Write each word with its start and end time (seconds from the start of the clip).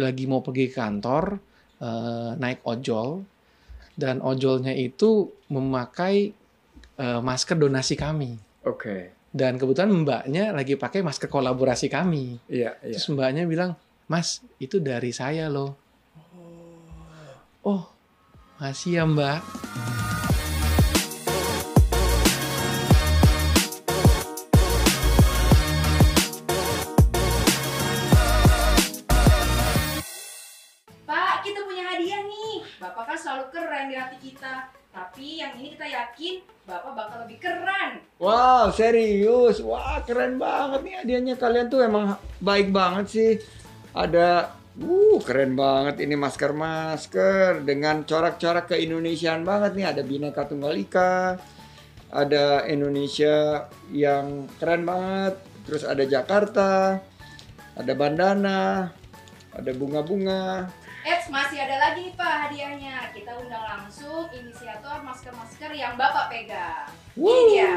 lagi 0.00 0.24
mau 0.28 0.44
pergi 0.44 0.68
ke 0.68 0.76
kantor 0.76 1.24
eh, 1.80 2.30
naik 2.36 2.64
ojol 2.64 3.24
dan 3.96 4.20
ojolnya 4.20 4.76
itu 4.76 5.30
memakai 5.48 6.32
eh, 6.96 7.20
masker 7.20 7.56
donasi 7.56 7.94
kami. 7.96 8.32
Oke. 8.66 9.14
dan 9.36 9.60
kebetulan 9.60 9.92
mbaknya 9.92 10.48
lagi 10.56 10.80
pakai 10.80 11.04
masker 11.04 11.28
kolaborasi 11.28 11.92
kami. 11.92 12.40
Iya, 12.48 12.80
iya. 12.80 12.96
terus 12.96 13.12
mbaknya 13.12 13.44
bilang 13.44 13.76
mas 14.08 14.40
itu 14.56 14.80
dari 14.80 15.12
saya 15.12 15.52
loh. 15.52 15.76
Oh. 17.60 17.84
Masih 18.56 18.96
ya 18.96 19.04
mbak 19.04 19.44
Tapi 35.16 35.40
yang 35.40 35.56
ini 35.56 35.72
kita 35.72 35.88
yakin 35.88 36.44
Bapak 36.68 36.92
bakal 36.92 37.24
lebih 37.24 37.40
keren. 37.40 38.04
Wow, 38.20 38.68
serius. 38.68 39.64
Wah, 39.64 40.04
keren 40.04 40.36
banget 40.36 40.84
nih 40.84 40.94
hadiahnya. 41.00 41.34
Kalian 41.40 41.72
tuh 41.72 41.80
emang 41.80 42.20
baik 42.36 42.68
banget 42.68 43.06
sih. 43.08 43.32
Ada 43.96 44.52
Uh, 44.76 45.16
keren 45.24 45.56
banget 45.56 46.04
ini 46.04 46.20
masker-masker 46.20 47.64
dengan 47.64 48.04
corak-corak 48.04 48.68
keindonesiaan 48.68 49.40
banget 49.40 49.72
nih. 49.72 49.88
Ada 49.88 50.04
Bhinneka 50.04 50.44
Tunggal 50.44 50.76
Ika, 50.76 51.40
ada 52.12 52.68
Indonesia 52.68 53.72
yang 53.88 54.44
keren 54.60 54.84
banget. 54.84 55.40
Terus 55.64 55.80
ada 55.80 56.04
Jakarta, 56.04 57.00
ada 57.72 57.92
bandana, 57.96 58.92
ada 59.56 59.70
bunga-bunga. 59.72 60.68
Eits, 61.06 61.30
masih 61.30 61.62
ada 61.62 61.78
lagi 61.78 62.10
nih 62.10 62.18
Pak 62.18 62.34
hadiahnya. 62.50 63.14
Kita 63.14 63.38
undang 63.38 63.62
langsung 63.62 64.26
inisiator 64.34 65.06
masker-masker 65.06 65.70
yang 65.70 65.94
Bapak 65.94 66.34
pegang. 66.34 66.90
Ini 67.14 67.42
dia. 67.46 67.74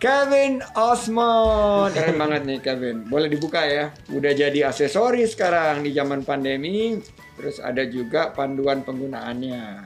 Kevin 0.00 0.64
Osmond. 0.72 1.92
Keren 1.92 2.16
banget 2.16 2.48
nih 2.48 2.58
Kevin. 2.64 3.04
Boleh 3.12 3.28
dibuka 3.28 3.60
ya. 3.68 3.92
Udah 4.08 4.32
jadi 4.32 4.72
aksesoris 4.72 5.36
sekarang 5.36 5.84
di 5.84 5.92
zaman 5.92 6.24
pandemi. 6.24 6.96
Terus 7.36 7.60
ada 7.60 7.84
juga 7.84 8.32
panduan 8.32 8.88
penggunaannya. 8.88 9.84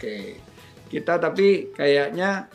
Oke. 0.00 0.40
Kita 0.88 1.20
tapi 1.20 1.76
kayaknya 1.76 2.48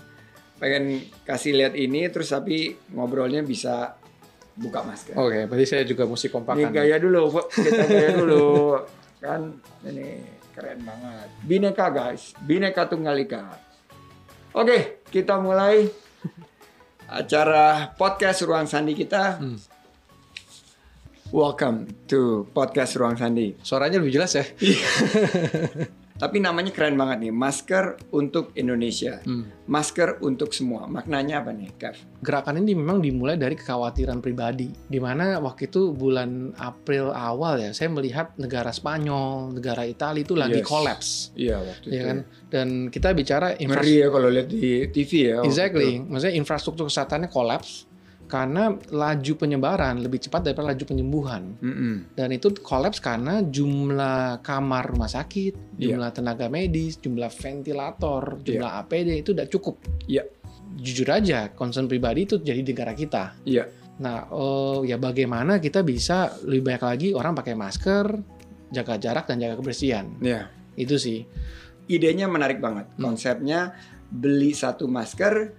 pengen 0.57 1.05
kasih 1.29 1.53
lihat 1.53 1.77
ini 1.77 2.09
terus 2.09 2.33
tapi 2.33 2.73
ngobrolnya 2.89 3.45
bisa 3.45 4.01
buka 4.55 4.79
masker. 4.87 5.13
oke 5.19 5.39
berarti 5.51 5.65
saya 5.67 5.83
juga 5.83 6.07
mesti 6.07 6.27
Ini 6.27 6.33
kompakan 6.33 6.71
gaya 6.71 6.97
dulu, 6.97 7.27
kita 7.51 7.83
gaya 7.91 8.11
dulu. 8.15 8.79
Kan 9.19 9.59
ini 9.83 10.23
keren 10.55 10.79
banget. 10.87 11.27
Bineka 11.43 11.87
guys, 11.91 12.31
Bineka 12.39 12.87
Tunggal 12.87 13.19
Ika. 13.19 13.43
Oke, 14.55 15.03
kita 15.11 15.35
mulai 15.43 15.91
acara 17.11 17.91
podcast 17.99 18.47
Ruang 18.47 18.63
Sandi 18.63 18.95
kita. 18.95 19.35
Hmm. 19.35 19.59
Welcome 21.35 22.07
to 22.07 22.47
podcast 22.55 22.95
Ruang 22.95 23.19
Sandi. 23.19 23.57
suaranya 23.59 23.99
lebih 23.99 24.15
jelas 24.15 24.31
ya 24.39 24.45
Tapi 26.15 26.39
namanya 26.39 26.71
keren 26.71 26.95
banget 26.95 27.17
nih, 27.21 27.33
masker 27.35 27.85
untuk 28.09 28.55
Indonesia. 28.55 29.19
Hmm. 29.21 29.51
Masker 29.65 30.21
untuk 30.21 30.51
semua. 30.51 30.87
Maknanya 30.87 31.43
apa 31.43 31.51
nih, 31.51 31.75
Kev? 31.75 31.95
gerakan 32.21 32.57
ini 32.57 32.73
memang 32.73 32.97
dimulai 32.97 33.35
dari 33.35 33.53
kekhawatiran 33.53 34.17
pribadi 34.17 34.73
di 34.83 34.97
mana 34.97 35.37
waktu 35.37 35.67
itu 35.67 35.93
bulan 35.93 36.57
April 36.57 37.13
awal 37.13 37.59
ya 37.59 37.69
saya 37.69 37.85
melihat 37.87 38.33
negara 38.35 38.73
Spanyol 38.73 39.53
negara 39.53 39.85
Italia 39.85 40.23
itu 40.23 40.33
lagi 40.33 40.57
Yes. 40.57 40.65
kolaps 40.65 41.07
Iya, 41.35 41.61
waktu 41.61 41.85
ya 41.87 42.01
kan 42.03 42.17
dan 42.47 42.67
kita 42.89 43.13
bicara 43.13 43.53
infrastruktur 43.55 44.01
ya 44.01 44.07
kalau 44.09 44.27
lihat 44.27 44.47
di 44.49 44.59
TV 44.89 45.11
ya. 45.29 45.37
exactly 45.43 46.01
itu. 46.01 46.09
maksudnya 46.09 46.33
infrastruktur 46.33 46.89
kesehatannya 46.89 47.29
kolaps 47.29 47.85
karena 48.25 48.73
laju 48.89 49.33
penyebaran 49.37 50.01
lebih 50.01 50.17
cepat 50.17 50.49
daripada 50.49 50.73
laju 50.73 50.83
penyembuhan 50.85 51.55
Mm-mm. 51.61 52.17
dan 52.17 52.33
itu 52.33 52.49
kolaps 52.57 52.97
karena 52.97 53.45
jumlah 53.45 54.41
kamar 54.41 54.89
rumah 54.89 55.05
sakit, 55.05 55.77
Iya. 55.77 55.93
jumlah 55.93 56.09
tenaga 56.09 56.49
medis, 56.49 56.97
jumlah 56.97 57.29
ventilator, 57.29 58.41
jumlah 58.41 58.71
APD 58.81 59.21
itu 59.21 59.37
udah 59.37 59.45
cukup. 59.45 59.75
Iya. 60.09 60.25
Jujur 60.75 61.07
aja, 61.07 61.53
concern 61.53 61.85
pribadi 61.85 62.25
itu 62.25 62.41
jadi 62.41 62.59
di 62.65 62.73
negara 62.73 62.91
kita. 62.91 63.37
Iya. 63.45 63.69
Nah, 63.95 64.27
oh, 64.33 64.83
ya 64.83 64.99
bagaimana 64.99 65.63
kita 65.63 65.79
bisa 65.85 66.35
lebih 66.43 66.67
banyak 66.67 66.83
lagi 66.83 67.07
orang 67.15 67.31
pakai 67.31 67.55
masker, 67.55 68.05
jaga 68.73 68.99
jarak 68.99 69.23
dan 69.29 69.39
jaga 69.39 69.55
kebersihan. 69.55 70.09
Iya. 70.19 70.51
Itu 70.75 70.99
sih. 70.99 71.23
idenya 71.85 72.25
menarik 72.25 72.57
banget. 72.57 72.89
Hmm. 72.97 73.13
Konsepnya 73.13 73.77
beli 74.09 74.57
satu 74.57 74.89
masker, 74.89 75.53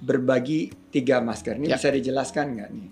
berbagi 0.00 0.70
tiga 0.88 1.18
masker. 1.18 1.58
Ini 1.58 1.66
Ya. 1.68 1.76
bisa 1.76 1.88
dijelaskan 1.90 2.46
nggak 2.56 2.70
nih? 2.70 2.88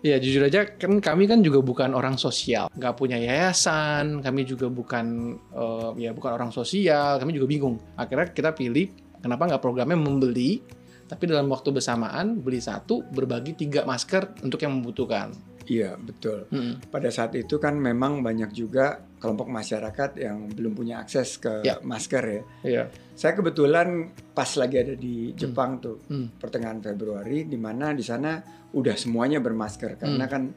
Ya 0.00 0.16
jujur 0.16 0.48
aja 0.48 0.64
kan 0.64 0.96
kami 0.96 1.28
kan 1.28 1.44
juga 1.44 1.60
bukan 1.60 1.92
orang 1.92 2.16
sosial, 2.16 2.72
nggak 2.72 2.94
punya 2.96 3.20
yayasan, 3.20 4.24
kami 4.24 4.48
juga 4.48 4.72
bukan 4.72 5.36
eh, 5.52 5.90
ya 6.00 6.16
bukan 6.16 6.30
orang 6.40 6.48
sosial, 6.48 7.20
kami 7.20 7.36
juga 7.36 7.44
bingung. 7.44 7.76
Akhirnya 8.00 8.32
kita 8.32 8.56
pilih 8.56 8.88
kenapa 9.20 9.44
nggak 9.44 9.60
programnya 9.60 10.00
membeli, 10.00 10.64
tapi 11.04 11.28
dalam 11.28 11.52
waktu 11.52 11.68
bersamaan 11.68 12.40
beli 12.40 12.64
satu 12.64 13.04
berbagi 13.12 13.52
tiga 13.60 13.84
masker 13.84 14.40
untuk 14.40 14.64
yang 14.64 14.80
membutuhkan. 14.80 15.36
Iya, 15.70 15.94
betul. 15.94 16.50
Mm-mm. 16.50 16.90
Pada 16.90 17.14
saat 17.14 17.30
itu 17.38 17.62
kan 17.62 17.78
memang 17.78 18.26
banyak 18.26 18.50
juga 18.50 18.98
kelompok 19.22 19.46
masyarakat 19.46 20.18
yang 20.18 20.50
belum 20.50 20.74
punya 20.74 20.98
akses 20.98 21.38
ke 21.38 21.62
Ya. 21.62 21.78
masker 21.78 22.24
ya. 22.26 22.42
Iya. 22.66 22.82
Saya 23.14 23.38
kebetulan 23.38 24.10
pas 24.34 24.50
lagi 24.58 24.82
ada 24.82 24.98
di 24.98 25.30
Jepang 25.38 25.78
tuh, 25.78 26.02
Hmm. 26.10 26.34
pertengahan 26.42 26.82
Februari, 26.82 27.46
di 27.46 27.54
mana 27.54 27.94
di 27.94 28.02
sana 28.02 28.42
udah 28.74 28.98
semuanya 28.98 29.38
bermasker 29.38 29.94
karena 29.94 30.26
kan 30.26 30.50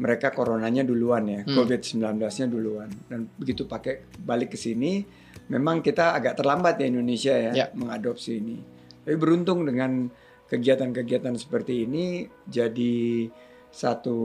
mereka 0.00 0.32
coronanya 0.32 0.80
duluan 0.80 1.28
ya, 1.28 1.40
Hmm. 1.44 1.60
COVID-19-nya 1.60 2.46
duluan. 2.48 2.88
Dan 3.04 3.28
begitu 3.36 3.68
pakai 3.68 4.16
balik 4.16 4.56
ke 4.56 4.58
sini, 4.58 5.04
memang 5.52 5.84
kita 5.84 6.16
agak 6.16 6.40
terlambat 6.40 6.80
ya 6.80 6.88
Indonesia 6.88 7.34
ya, 7.36 7.52
Ya. 7.52 7.66
mengadopsi 7.76 8.40
ini. 8.40 8.56
Tapi 9.04 9.16
beruntung 9.20 9.68
dengan 9.68 10.08
kegiatan-kegiatan 10.48 11.34
seperti 11.36 11.84
ini 11.84 12.24
jadi 12.46 13.26
satu 13.74 14.16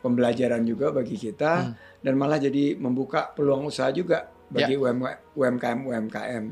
pembelajaran 0.00 0.64
juga 0.64 0.88
bagi 0.88 1.14
kita 1.14 1.52
Hmm. 1.62 1.74
dan 2.00 2.14
malah 2.16 2.40
jadi 2.40 2.72
membuka 2.74 3.28
peluang 3.30 3.68
usaha 3.68 3.92
juga 3.92 4.32
Ya. 4.48 4.64
bagi 4.64 4.74
UMKM 5.34 5.78
UMKM. 5.84 6.44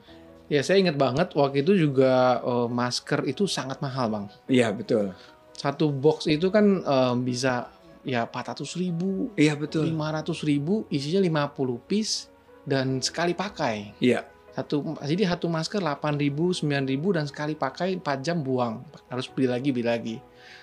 Ya 0.46 0.60
saya 0.60 0.78
ingat 0.78 0.96
banget 0.96 1.32
waktu 1.32 1.64
itu 1.64 1.72
juga 1.78 2.38
eh, 2.38 2.68
masker 2.68 3.24
itu 3.24 3.48
sangat 3.48 3.80
mahal 3.80 4.06
bang. 4.06 4.26
Iya 4.46 4.68
betul. 4.70 5.16
Satu 5.52 5.88
box 5.88 6.26
itu 6.26 6.48
kan 6.48 6.64
eh, 6.78 7.14
bisa 7.18 7.72
ya 8.02 8.26
400 8.26 8.66
ribu, 8.76 9.30
Iya 9.32 9.54
betul. 9.54 9.88
500 9.88 10.42
ribu, 10.42 10.84
isinya 10.90 11.22
50 11.22 11.78
piece 11.80 12.28
dan 12.62 12.98
sekali 12.98 13.32
pakai. 13.32 13.94
Iya. 13.96 14.26
Satu 14.52 14.96
jadi 15.00 15.32
satu 15.32 15.48
masker 15.48 15.80
8.000, 15.80 16.28
9.000 16.68 17.16
dan 17.16 17.24
sekali 17.24 17.56
pakai 17.56 17.96
4 17.96 18.20
jam 18.20 18.44
buang. 18.44 18.84
Harus 19.08 19.26
beli 19.32 19.48
lagi, 19.48 19.72
beli 19.72 19.86
lagi. 19.88 20.16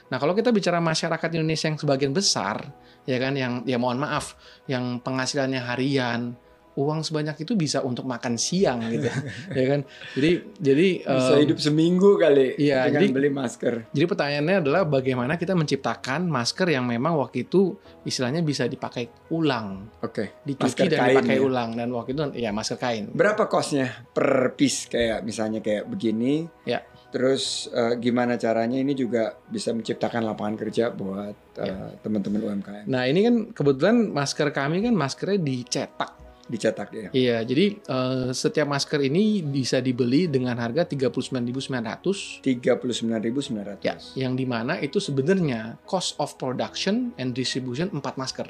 Nah, 0.10 0.18
kalau 0.18 0.34
kita 0.34 0.54
bicara 0.54 0.78
masyarakat 0.78 1.30
Indonesia 1.38 1.70
yang 1.70 1.78
sebagian 1.78 2.14
besar, 2.14 2.70
ya 3.06 3.18
kan 3.18 3.34
yang 3.34 3.66
ya 3.66 3.78
mohon 3.82 4.02
maaf, 4.02 4.38
yang 4.70 5.02
penghasilannya 5.02 5.62
harian, 5.62 6.38
uang 6.80 7.04
sebanyak 7.04 7.36
itu 7.38 7.54
bisa 7.54 7.84
untuk 7.84 8.08
makan 8.08 8.40
siang 8.40 8.80
gitu. 8.88 9.12
ya 9.60 9.66
kan? 9.68 9.84
Jadi 10.16 10.32
jadi 10.56 10.88
Bisa 11.04 11.34
em, 11.36 11.42
hidup 11.44 11.58
seminggu 11.60 12.16
kali 12.16 12.56
iya, 12.56 12.88
dengan 12.88 13.04
jadi- 13.04 13.12
beli 13.12 13.30
masker. 13.30 13.74
jadi 13.92 14.06
pertanyaannya 14.06 14.56
adalah 14.64 14.82
bagaimana 14.84 15.36
kita 15.36 15.52
menciptakan 15.54 16.26
masker 16.26 16.72
yang 16.72 16.88
memang 16.88 17.20
waktu 17.20 17.44
itu 17.44 17.76
istilahnya 18.02 18.40
bisa 18.40 18.64
dipakai 18.66 19.12
ulang, 19.30 19.92
Oke. 20.00 20.40
dicuci 20.42 20.66
Masker 20.72 20.88
dan 20.88 21.00
kain 21.00 21.12
dipakai 21.14 21.36
ya? 21.36 21.44
ulang 21.44 21.70
dan 21.76 21.90
waktu 21.92 22.10
itu 22.12 22.22
ya 22.40 22.50
masker 22.50 22.78
kain. 22.78 23.12
Berapa 23.12 23.46
kosnya 23.46 24.08
per 24.10 24.56
piece 24.56 24.88
kayak 24.88 25.22
misalnya 25.22 25.60
kayak 25.60 25.84
begini? 25.86 26.48
Ya. 26.64 26.80
Terus 27.10 27.66
eh, 27.70 27.98
gimana 27.98 28.38
caranya 28.38 28.78
ini 28.78 28.94
juga 28.94 29.34
bisa 29.44 29.74
menciptakan 29.74 30.22
lapangan 30.24 30.56
kerja 30.56 30.94
buat 30.94 31.34
eh, 31.58 31.66
Ya. 31.66 31.90
teman-teman 32.00 32.38
UMKM 32.40 32.86
Nah 32.86 33.04
ini 33.04 33.26
kan 33.26 33.36
kebetulan 33.50 34.14
masker 34.14 34.50
kami 34.50 34.80
kan 34.80 34.94
maskernya 34.94 35.42
dicetak. 35.42 36.19
Dicetak 36.50 36.90
ya. 36.92 37.10
Iya, 37.14 37.38
jadi 37.46 37.78
eh, 37.78 38.30
setiap 38.34 38.68
masker 38.68 39.00
ini 39.06 39.46
bisa 39.46 39.78
dibeli 39.80 40.26
dengan 40.26 40.58
harga 40.58 40.90
39.900 40.90 42.42
39.900. 42.42 43.86
ya, 43.86 43.96
yang 44.18 44.34
di 44.34 44.50
mana 44.50 44.82
itu 44.82 44.98
sebenarnya 44.98 45.78
cost 45.86 46.18
of 46.18 46.36
production 46.42 47.14
and 47.22 47.38
distribution 47.38 47.94
4 47.94 48.02
masker. 48.18 48.50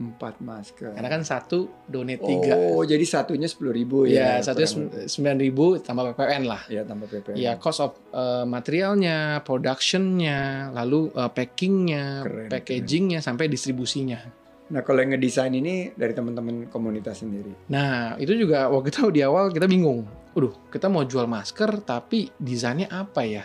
Empat 0.00 0.40
masker. 0.40 0.96
Karena 0.96 1.12
kan 1.12 1.20
satu 1.28 1.84
donate 1.84 2.24
tiga. 2.24 2.56
Oh, 2.56 2.80
jadi 2.80 3.04
satunya 3.04 3.44
10.000 3.44 4.08
ya, 4.08 4.40
ya. 4.40 4.48
satunya 4.48 4.64
kurang 4.72 4.88
lebih. 4.96 5.76
9.000 5.76 5.84
tambah 5.84 6.04
PPN 6.16 6.42
lah. 6.48 6.62
Ya 6.72 6.82
tambah 6.88 7.04
PPN. 7.04 7.36
Ya, 7.36 7.52
cost 7.60 7.84
of 7.84 8.00
eh, 8.16 8.48
materialnya, 8.48 9.44
productionnya, 9.44 10.72
lalu 10.72 11.12
eh, 11.12 11.28
packingnya, 11.28 12.24
Keren, 12.24 12.48
packagingnya, 12.48 13.20
sampai 13.20 13.52
distribusinya. 13.52 14.39
Nah, 14.70 14.86
kalau 14.86 15.02
yang 15.02 15.18
ngedesain 15.18 15.50
ini 15.50 15.90
dari 15.98 16.14
teman-teman 16.14 16.70
komunitas 16.70 17.26
sendiri. 17.26 17.50
Nah, 17.66 18.14
itu 18.22 18.38
juga 18.38 18.70
waktu 18.70 18.94
itu 18.94 19.10
di 19.10 19.20
awal 19.26 19.50
kita 19.50 19.66
bingung. 19.66 20.06
Waduh, 20.30 20.54
kita 20.70 20.86
mau 20.86 21.02
jual 21.02 21.26
masker 21.26 21.82
tapi 21.82 22.30
desainnya 22.38 22.86
apa 22.86 23.26
ya? 23.26 23.42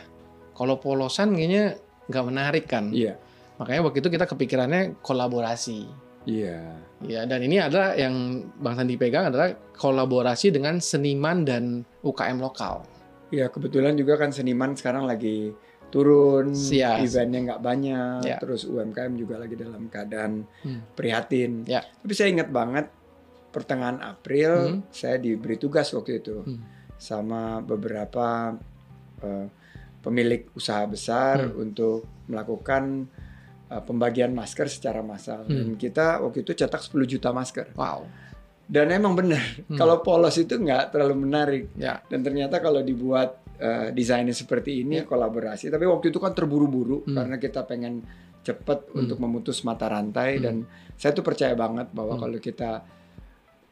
Kalau 0.53 0.77
polosan 0.77 1.33
kayaknya 1.33 1.81
nggak 2.05 2.25
menarik 2.29 2.65
kan. 2.69 2.93
Iya. 2.93 3.17
Makanya 3.57 3.81
waktu 3.89 4.05
itu 4.05 4.09
kita 4.13 4.29
kepikirannya 4.29 5.01
kolaborasi. 5.01 5.89
Iya. 6.29 6.77
Ya, 7.05 7.21
dan 7.25 7.41
ini 7.41 7.61
adalah 7.61 7.97
yang 7.97 8.45
Bang 8.61 8.77
Sandi 8.77 8.97
pegang 8.97 9.29
adalah 9.33 9.53
kolaborasi 9.77 10.53
dengan 10.53 10.77
seniman 10.77 11.41
dan 11.45 11.81
UKM 12.05 12.37
lokal. 12.41 12.85
Iya, 13.33 13.49
kebetulan 13.49 13.97
juga 13.97 14.21
kan 14.21 14.29
seniman 14.29 14.77
sekarang 14.77 15.09
lagi 15.09 15.53
turun, 15.87 16.51
Siap. 16.51 17.01
eventnya 17.01 17.39
nggak 17.51 17.61
banyak, 17.61 18.19
Ya. 18.23 18.37
terus 18.37 18.63
UMKM 18.63 19.13
juga 19.15 19.35
lagi 19.37 19.55
dalam 19.55 19.87
keadaan 19.87 20.43
Hmm. 20.61 20.81
prihatin. 20.91 21.63
Ya. 21.63 21.81
Tapi 21.81 22.11
saya 22.11 22.29
ingat 22.29 22.49
banget 22.49 22.87
pertengahan 23.49 23.99
April 23.99 24.51
Hmm. 24.67 24.79
saya 24.91 25.15
diberi 25.15 25.55
tugas 25.55 25.87
waktu 25.91 26.19
itu 26.19 26.43
Hmm. 26.43 26.59
sama 26.95 27.59
beberapa 27.59 28.55
eh, 29.15 29.47
pemilik 30.01 30.51
usaha 30.53 30.83
besar 30.85 31.49
Hmm. 31.49 31.63
untuk 31.63 32.03
melakukan 32.27 33.07
eh, 33.65 33.81
pembagian 33.81 34.29
masker 34.29 34.69
secara 34.69 35.01
massal. 35.01 35.41
Hmm. 35.41 35.49
Dan 35.49 35.67
kita 35.73 36.21
waktu 36.21 36.43
itu 36.43 36.53
cetak 36.53 36.83
10 36.83 37.07
juta 37.07 37.33
masker. 37.33 37.73
Wow. 37.73 38.05
Dan 38.61 38.89
emang 38.89 39.13
benar, 39.13 39.41
Hmm. 39.65 39.73
kalau 39.73 40.01
polos 40.01 40.35
itu 40.35 40.53
nggak 40.53 40.93
terlalu 40.93 41.15
menarik. 41.17 41.63
Ya. 41.73 41.97
Dan 42.05 42.21
ternyata 42.21 42.59
kalau 42.59 42.81
dibuat 42.81 43.41
eh, 43.55 43.89
desainnya 43.91 44.33
seperti 44.33 44.83
ini 44.83 45.01
Ya. 45.01 45.07
kolaborasi. 45.07 45.67
Tapi 45.67 45.85
waktu 45.85 46.11
itu 46.11 46.19
kan 46.19 46.31
terburu-buru 46.31 47.03
Hmm. 47.03 47.15
karena 47.15 47.35
kita 47.37 47.63
pengen 47.63 48.03
cepet 48.41 48.91
Hmm. 48.91 48.99
untuk 49.05 49.17
memutus 49.17 49.63
mata 49.63 49.87
rantai 49.87 50.37
Hmm. 50.37 50.43
dan 50.43 50.55
saya 50.93 51.11
tuh 51.11 51.23
percaya 51.23 51.55
banget 51.55 51.89
bahwa 51.91 52.15
Hmm. 52.15 52.21
kalau 52.21 52.37
kita 52.37 52.71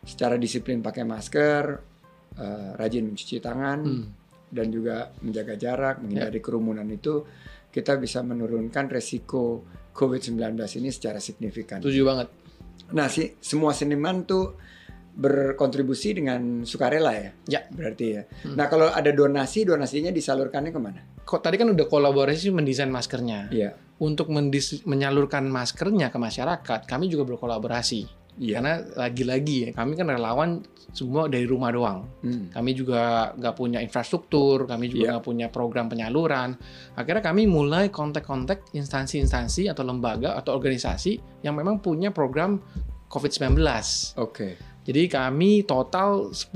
secara 0.03 0.35
disiplin 0.35 0.79
pakai 0.79 1.03
masker, 1.03 1.63
eh, 2.35 2.69
rajin 2.75 3.07
mencuci 3.07 3.39
tangan 3.39 3.79
Hmm. 3.83 4.05
dan 4.49 4.67
juga 4.69 5.11
menjaga 5.19 5.55
jarak, 5.55 5.95
menghindari 5.99 6.39
kerumunan 6.39 6.85
itu 6.87 7.23
kita 7.69 7.97
bisa 7.97 8.21
menurunkan 8.21 8.85
resiko 8.87 9.65
COVID-19 9.91 10.77
ini 10.77 10.89
secara 10.89 11.17
signifikan. 11.17 11.81
Setuju 11.81 12.01
banget. 12.03 12.27
Nah, 12.93 13.09
sih 13.09 13.33
semua 13.39 13.73
seniman 13.73 14.25
tuh 14.25 14.53
berkontribusi 15.13 16.17
dengan 16.17 16.65
sukarela 16.65 17.13
ya. 17.13 17.29
Ya. 17.45 17.61
Berarti 17.69 18.05
ya. 18.17 18.21
Hmm. 18.45 18.57
Nah, 18.57 18.65
kalau 18.67 18.89
ada 18.89 19.13
donasi, 19.13 19.63
donasinya 19.63 20.09
disalurkannya 20.09 20.71
ke 20.73 20.81
mana? 20.81 21.01
Kok 21.23 21.39
tadi 21.39 21.55
kan 21.55 21.69
udah 21.69 21.85
kolaborasi 21.85 22.49
mendesain 22.49 22.89
maskernya. 22.89 23.47
Iya. 23.53 23.77
Untuk 24.01 24.27
mendis- 24.33 24.81
menyalurkan 24.83 25.45
maskernya 25.47 26.09
ke 26.09 26.17
masyarakat, 26.17 26.79
kami 26.89 27.07
juga 27.13 27.29
berkolaborasi. 27.29 28.25
Iya. 28.41 28.57
Karena 28.57 28.73
lagi-lagi 28.97 29.69
ya, 29.69 29.77
kami 29.77 29.93
kan 29.93 30.09
relawan 30.09 30.65
semua 30.89 31.29
dari 31.29 31.45
rumah 31.45 31.69
doang. 31.69 32.09
Hmm. 32.25 32.49
Kami 32.49 32.73
juga 32.73 33.29
nggak 33.37 33.53
punya 33.53 33.79
infrastruktur, 33.85 34.65
kami 34.65 34.89
juga 34.89 35.05
Iya. 35.05 35.11
nggak 35.17 35.25
punya 35.25 35.47
program 35.53 35.85
penyaluran. 35.85 36.57
Akhirnya 36.97 37.21
kami 37.21 37.45
mulai 37.45 37.93
kontak-kontak 37.93 38.73
instansi-instansi 38.73 39.69
atau 39.69 39.85
lembaga 39.85 40.33
atau 40.33 40.57
organisasi 40.57 41.45
yang 41.45 41.53
memang 41.53 41.77
punya 41.77 42.09
program 42.09 42.57
COVID-19. 43.13 43.61
Oke. 44.17 44.72
Jadi 44.83 45.07
kami 45.07 45.63
total 45.63 46.35
10 46.35 46.51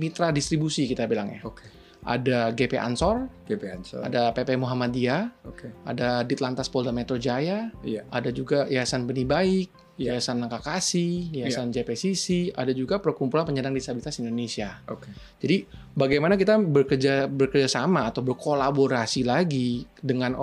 mitra 0.00 0.32
distribusi 0.32 0.88
kita 0.88 1.04
bilangnya. 1.04 1.44
Oke. 1.44 1.68
Ada 2.08 2.56
GP 2.56 2.80
Ansor, 2.80 3.28
GP 3.44 3.62
Ansor. 3.68 4.00
ada 4.00 4.32
PP 4.32 4.56
Muhammadiyah, 4.56 5.28
Oke. 5.44 5.68
ada 5.84 6.24
Ditlantas 6.24 6.72
Polda 6.72 6.88
Metro 6.88 7.20
Jaya, 7.20 7.68
Iya. 7.84 8.08
ada 8.08 8.32
juga 8.32 8.64
Yayasan 8.64 9.04
Benih 9.04 9.28
Baik, 9.28 9.68
Iya. 10.00 10.16
Yayasan 10.16 10.40
Langkah 10.40 10.62
Kasih, 10.62 11.28
Yayasan 11.34 11.68
JPCC, 11.74 12.54
ada 12.56 12.70
juga 12.72 13.02
Perkumpulan 13.02 13.44
Penyandang 13.44 13.76
Disabilitas 13.76 14.16
Indonesia. 14.22 14.80
Oke. 14.88 15.10
Jadi 15.42 15.68
bagaimana 15.92 16.38
kita 16.40 16.56
bekerja 16.56 17.28
bekerja 17.28 17.68
sama 17.68 18.08
atau 18.08 18.24
berkolaborasi 18.24 19.26
lagi 19.28 19.84
dengan 20.00 20.38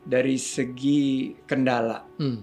dari 0.10 0.42
segi 0.42 1.30
kendala, 1.46 2.02
Hmm. 2.18 2.42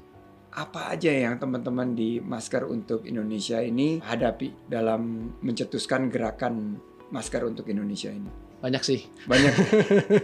apa 0.55 0.95
aja 0.95 1.11
yang 1.11 1.37
teman-teman 1.37 1.93
di 1.93 2.23
Masker 2.23 2.65
untuk 2.65 3.03
Indonesia 3.05 3.59
ini 3.59 3.99
hadapi 3.99 4.71
dalam 4.71 5.35
mencetuskan 5.43 6.09
gerakan 6.09 6.79
Masker 7.11 7.43
untuk 7.43 7.67
Indonesia 7.67 8.09
ini? 8.09 8.31
Banyak 8.63 8.83
sih. 8.87 9.05
Banyak. 9.29 9.53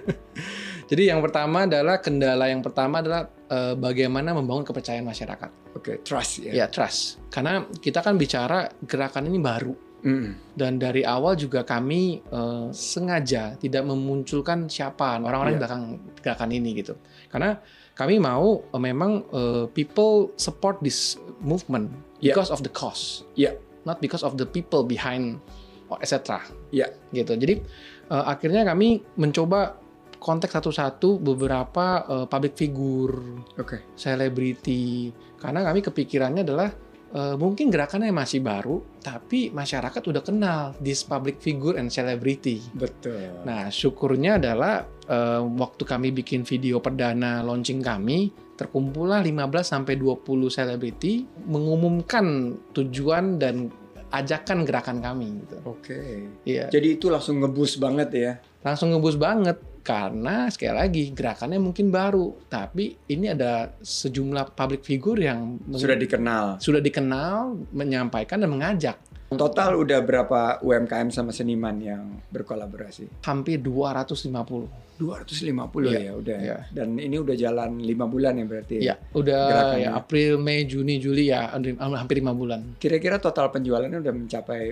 Jadi 0.91 1.03
yang 1.05 1.21
pertama 1.21 1.69
adalah 1.69 2.01
kendala 2.01 2.49
yang 2.49 2.65
pertama 2.65 3.05
adalah 3.05 3.29
uh, 3.29 3.77
bagaimana 3.77 4.33
membangun 4.33 4.65
kepercayaan 4.65 5.05
masyarakat. 5.05 5.51
Oke, 5.77 6.01
trust 6.01 6.49
ya. 6.49 6.65
Ya, 6.65 6.67
trust. 6.69 7.21
Karena 7.29 7.69
kita 7.69 8.01
kan 8.01 8.17
bicara 8.17 8.73
gerakan 8.89 9.29
ini 9.29 9.37
baru 9.37 9.92
Mm. 10.03 10.35
dan 10.59 10.83
dari 10.83 11.07
awal 11.07 11.39
juga 11.39 11.63
kami 11.63 12.27
uh, 12.35 12.75
sengaja 12.75 13.55
tidak 13.55 13.87
memunculkan 13.87 14.67
siapa 14.67 15.23
orang-orang 15.23 15.55
di 15.55 15.61
belakang 15.63 15.85
gerakan 16.19 16.51
ini 16.51 16.75
gitu. 16.83 16.99
Karena 17.31 17.55
kami 17.95 18.19
mau 18.19 18.67
uh, 18.67 18.83
memang 18.83 19.23
uh, 19.31 19.65
people 19.71 20.35
support 20.35 20.83
this 20.83 21.15
movement 21.39 21.95
Iya. 22.23 22.39
because 22.39 22.51
of 22.55 22.63
the 22.63 22.73
cause. 22.73 23.27
Iya. 23.35 23.59
Not 23.83 23.99
because 23.99 24.23
of 24.23 24.39
the 24.39 24.47
people 24.47 24.87
behind 24.87 25.43
or 25.91 25.99
etc. 25.99 26.39
Iya. 26.71 26.95
Gitu. 27.11 27.35
Jadi 27.35 27.55
uh, 28.15 28.31
akhirnya 28.31 28.63
kami 28.63 29.03
mencoba 29.19 29.83
kontak 30.23 30.55
satu-satu 30.55 31.19
beberapa 31.19 32.07
uh, 32.07 32.27
public 32.31 32.55
figure, 32.55 33.43
Oke. 33.59 33.91
selebriti. 33.99 35.11
Karena 35.35 35.67
kami 35.67 35.83
kepikirannya 35.83 36.47
adalah 36.47 36.71
uh, 37.13 37.37
mungkin 37.37 37.69
gerakannya 37.69 38.11
masih 38.13 38.41
baru, 38.43 38.81
tapi 39.01 39.53
masyarakat 39.53 40.03
udah 40.03 40.23
kenal 40.25 40.61
this 40.81 41.05
public 41.05 41.39
figure 41.39 41.77
and 41.77 41.93
celebrity. 41.93 42.61
Betul. 42.75 43.45
Nah, 43.45 43.69
syukurnya 43.69 44.41
adalah 44.41 44.85
uh, 45.09 45.45
waktu 45.45 45.85
kami 45.85 46.11
bikin 46.11 46.43
video 46.43 46.81
perdana 46.81 47.45
launching 47.45 47.85
kami, 47.85 48.33
terkumpullah 48.57 49.21
15 49.25 49.49
sampai 49.63 49.95
20 49.97 50.49
selebriti 50.53 51.25
mengumumkan 51.49 52.57
tujuan 52.73 53.41
dan 53.41 53.69
ajakan 54.13 54.69
gerakan 54.69 55.01
kami 55.01 55.41
gitu. 55.41 55.57
Oke. 55.65 56.29
Iya, 56.45 56.69
Jadi 56.69 57.01
itu 57.01 57.09
langsung 57.09 57.41
ngebus 57.41 57.81
banget 57.81 58.11
ya. 58.13 58.33
langsung 58.63 58.95
ngebus 58.95 59.19
banget 59.19 59.59
karena 59.83 60.47
sekali 60.47 60.73
lagi 60.73 61.03
gerakannya 61.11 61.59
mungkin 61.59 61.91
baru, 61.91 62.47
tapi 62.47 62.95
ini 63.07 63.29
ada 63.29 63.75
sejumlah 63.77 64.55
public 64.55 64.81
figure 64.81 65.19
yang 65.19 65.59
Sudah 65.69 65.99
dikenal. 65.99 66.45
sudah 66.57 66.79
dikenal, 66.79 67.37
menyampaikan 67.71 68.39
dan 68.39 68.49
mengajak 68.49 68.97
Total 69.33 69.73
udah 69.73 70.05
berapa 70.05 70.61
UMKM 70.61 71.09
sama 71.09 71.33
seniman 71.33 71.73
yang 71.81 72.21
berkolaborasi? 72.29 73.25
hampir 73.25 73.57
250. 73.59 74.69
250 75.01 75.89
Iya, 75.89 75.99
ya 75.99 76.13
udah. 76.15 76.39
iya. 76.39 76.59
Dan 76.69 77.01
ini 77.01 77.17
udah 77.17 77.33
jalan 77.33 77.81
lima 77.81 78.05
bulan 78.05 78.37
ya 78.37 78.45
berarti. 78.45 78.77
Ya, 78.79 79.01
udah 79.11 79.43
Gerakannya. 79.49 79.83
ya 79.83 79.91
April, 79.97 80.33
Mei, 80.37 80.69
Juni, 80.69 81.01
Juli 81.01 81.33
ya 81.33 81.49
hampir 81.49 82.21
lima 82.21 82.37
bulan. 82.37 82.77
Kira-kira 82.77 83.17
total 83.17 83.49
penjualannya 83.49 83.99
udah 83.99 84.15
mencapai 84.15 84.63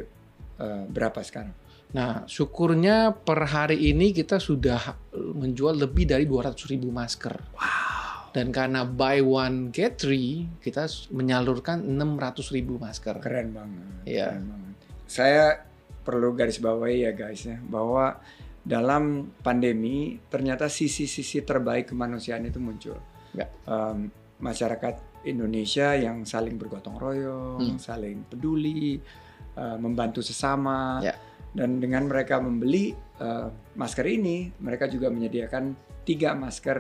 eh, 0.60 0.82
berapa 0.86 1.18
sekarang? 1.24 1.56
Nah, 1.90 2.22
syukurnya 2.22 3.10
per 3.18 3.50
hari 3.50 3.90
ini 3.90 4.14
kita 4.14 4.38
sudah 4.38 4.94
menjual 5.14 5.74
lebih 5.74 6.06
dari 6.06 6.22
200 6.22 6.70
ribu 6.70 6.94
masker. 6.94 7.34
Wow. 7.54 8.30
Dan 8.30 8.54
karena 8.54 8.86
buy 8.86 9.18
one 9.18 9.74
get 9.74 9.98
three, 9.98 10.46
kita 10.62 10.86
menyalurkan 11.10 11.82
600 11.82 12.54
ribu 12.54 12.78
masker. 12.78 13.18
Keren 13.18 13.50
banget. 13.50 13.82
Iya. 14.06 14.26
keren 14.38 14.46
banget. 14.46 14.74
Saya 15.10 15.44
perlu 16.06 16.30
garis 16.38 16.62
bawahi 16.62 17.04
ya 17.04 17.12
guys 17.12 17.42
ya 17.42 17.58
bahwa 17.58 18.22
dalam 18.62 19.34
pandemi 19.42 20.16
ternyata 20.30 20.70
sisi-sisi 20.70 21.42
terbaik 21.42 21.90
kemanusiaan 21.90 22.46
itu 22.46 22.62
muncul. 22.62 22.94
Ya. 23.34 23.50
Em, 23.66 24.14
masyarakat 24.38 25.26
Indonesia 25.26 25.98
yang 25.98 26.22
saling 26.22 26.54
bergotong 26.54 26.96
royong, 26.96 27.60
Hmm. 27.60 27.82
saling 27.82 28.24
peduli, 28.30 28.96
eh, 29.58 29.76
membantu 29.76 30.22
sesama, 30.22 31.02
Ya. 31.02 31.18
Dan 31.50 31.82
dengan 31.82 32.06
mereka 32.06 32.38
membeli 32.38 32.94
eh, 32.94 33.48
masker 33.74 34.06
ini, 34.06 34.50
mereka 34.62 34.86
juga 34.86 35.10
menyediakan 35.10 35.74
tiga 36.06 36.34
masker 36.34 36.78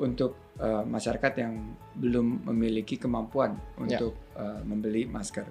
untuk 0.00 0.56
eh, 0.60 0.84
masyarakat 0.84 1.32
yang 1.36 1.54
belum 1.96 2.48
memiliki 2.48 2.96
kemampuan 2.96 3.56
Ya. 3.86 4.00
untuk 4.00 4.14
eh, 4.36 4.60
membeli 4.64 5.04
masker. 5.04 5.44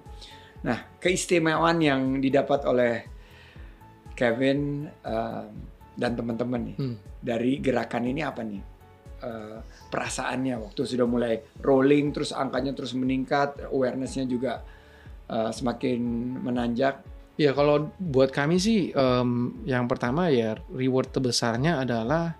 Nah, 0.66 0.98
keistimewaan 0.98 1.78
yang 1.78 2.18
didapat 2.18 2.66
oleh 2.66 2.94
Kevin 4.16 4.88
eh, 4.88 5.44
dan 5.96 6.12
teman-teman 6.12 6.60
nih 6.72 6.76
Hmm. 6.76 6.96
dari 7.22 7.58
gerakan 7.60 8.04
ini 8.08 8.20
apa 8.24 8.42
nih? 8.44 8.62
Eh, 9.16 9.58
perasaannya 9.88 10.60
waktu 10.60 10.82
sudah 10.84 11.06
mulai 11.08 11.40
rolling 11.64 12.12
terus 12.12 12.36
angkanya 12.36 12.76
terus 12.76 12.92
meningkat, 12.92 13.68
awarenessnya 13.68 14.26
juga 14.26 14.60
eh, 15.26 15.50
semakin 15.50 16.00
menanjak. 16.40 17.15
Ya 17.36 17.52
kalau 17.52 17.92
buat 18.00 18.32
kami 18.32 18.56
sih 18.56 18.96
em, 18.96 19.52
yang 19.68 19.84
pertama 19.84 20.32
ya 20.32 20.56
reward 20.72 21.12
terbesarnya 21.12 21.84
adalah 21.84 22.32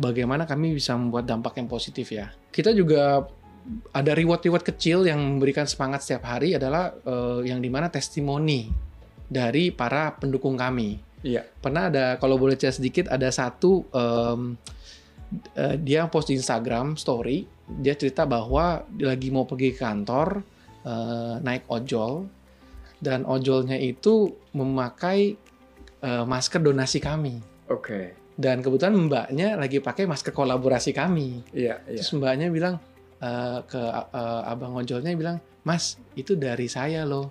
bagaimana 0.00 0.48
kami 0.48 0.72
bisa 0.72 0.96
membuat 0.96 1.28
dampak 1.28 1.60
yang 1.60 1.68
positif 1.68 2.08
ya. 2.08 2.32
Kita 2.48 2.72
juga 2.72 3.28
ada 3.92 4.12
reward-reward 4.16 4.64
kecil 4.64 5.04
yang 5.04 5.20
memberikan 5.20 5.68
semangat 5.68 6.00
setiap 6.00 6.24
hari 6.32 6.56
adalah 6.56 6.96
eh, 6.96 7.52
yang 7.52 7.60
di 7.60 7.68
mana 7.68 7.92
testimoni 7.92 8.72
dari 9.28 9.68
para 9.68 10.16
pendukung 10.16 10.56
kami. 10.56 10.96
Iya. 11.20 11.44
Pernah 11.44 11.92
ada 11.92 12.06
kalau 12.16 12.40
boleh 12.40 12.56
cerita 12.56 12.80
sedikit 12.80 13.04
ada 13.12 13.28
satu 13.28 13.84
em, 13.92 14.56
eh, 15.52 15.76
dia 15.76 16.08
post 16.08 16.32
di 16.32 16.40
Instagram 16.40 16.96
story 16.96 17.44
dia 17.68 17.92
cerita 17.92 18.24
bahwa 18.24 18.80
dia 18.88 19.12
lagi 19.12 19.28
mau 19.28 19.44
pergi 19.44 19.76
ke 19.76 19.84
kantor 19.84 20.40
eh, 20.88 21.34
naik 21.44 21.68
ojol 21.68 22.37
dan 22.98 23.22
ojolnya 23.24 23.78
itu 23.78 24.34
memakai 24.52 25.34
eh, 26.00 26.24
masker 26.26 26.58
donasi 26.58 26.98
kami 26.98 27.38
Oke. 27.70 28.14
dan 28.34 28.62
kebetulan 28.62 28.94
mbaknya 29.06 29.54
lagi 29.54 29.78
pakai 29.78 30.06
masker 30.06 30.34
kolaborasi 30.34 30.90
kami 30.92 31.42
Iya, 31.50 31.82
iya. 31.86 31.98
terus 32.02 32.14
mbaknya 32.14 32.50
bilang 32.50 32.78
eh, 33.18 33.58
ke 33.66 33.80
eh, 34.12 34.42
abang 34.50 34.74
ojolnya 34.74 35.14
bilang 35.14 35.38
mas 35.62 35.98
itu 36.14 36.34
dari 36.34 36.66
saya 36.66 37.02
loh 37.04 37.30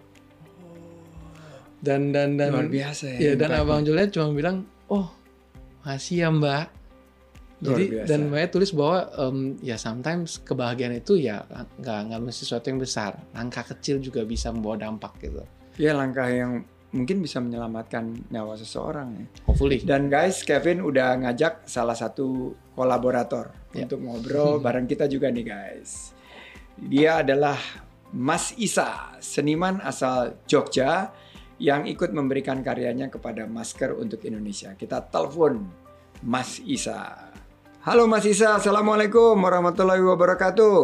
dan 1.78 2.10
dan 2.10 2.42
dan 2.42 2.50
Luar 2.58 2.70
biasa 2.70 3.06
ya. 3.18 3.18
Ya 3.22 3.34
dan 3.38 3.54
impactnya. 3.54 3.62
abang 3.62 3.82
Julian 3.86 4.10
cuma 4.10 4.28
bilang, 4.34 4.58
oh 4.90 5.14
masih 5.86 6.26
ya 6.26 6.30
mbak. 6.34 6.74
Luar 7.62 7.78
Jadi 7.78 7.84
biasa. 7.94 8.08
dan 8.10 8.20
mbaknya 8.30 8.50
tulis 8.50 8.72
bahwa 8.74 8.98
em, 9.14 9.38
ya 9.62 9.78
sometimes 9.78 10.42
kebahagiaan 10.42 10.98
itu 10.98 11.22
ya 11.22 11.46
nggak 11.78 12.00
nggak 12.10 12.20
mesti 12.22 12.42
sesuatu 12.46 12.66
yang 12.70 12.82
besar, 12.82 13.12
langkah 13.30 13.62
kecil 13.62 14.02
juga 14.02 14.26
bisa 14.26 14.50
membawa 14.50 14.78
dampak 14.78 15.22
gitu. 15.22 15.42
Ya 15.78 15.94
langkah 15.94 16.26
yang 16.26 16.66
mungkin 16.90 17.22
bisa 17.22 17.38
menyelamatkan 17.38 18.26
nyawa 18.34 18.58
seseorang 18.58 19.08
ya. 19.14 19.26
Hopefully. 19.46 19.78
Dan 19.86 20.10
guys, 20.10 20.42
Kevin 20.42 20.82
udah 20.82 21.22
ngajak 21.22 21.70
salah 21.70 21.94
satu 21.94 22.58
kolaborator 22.74 23.54
Ya. 23.76 23.86
untuk 23.86 24.02
ngobrol 24.02 24.58
bareng 24.66 24.90
kita 24.90 25.06
juga 25.06 25.30
nih 25.30 25.46
guys. 25.46 26.18
Dia 26.78 27.22
adalah 27.22 27.58
Mas 28.10 28.56
Isa, 28.58 29.14
seniman 29.20 29.78
asal 29.84 30.42
Jogja 30.50 31.12
yang 31.58 31.86
ikut 31.86 32.14
memberikan 32.14 32.62
karyanya 32.62 33.10
kepada 33.10 33.46
Masker 33.46 33.94
untuk 33.94 34.22
Indonesia. 34.24 34.74
Kita 34.74 35.02
telepon 35.06 35.66
Mas 36.26 36.62
Isa. 36.64 37.30
Halo 37.84 38.06
Mas 38.06 38.26
Isa, 38.26 38.58
Assalamualaikum 38.58 39.38
warahmatullahi 39.38 40.02
wabarakatuh. 40.02 40.78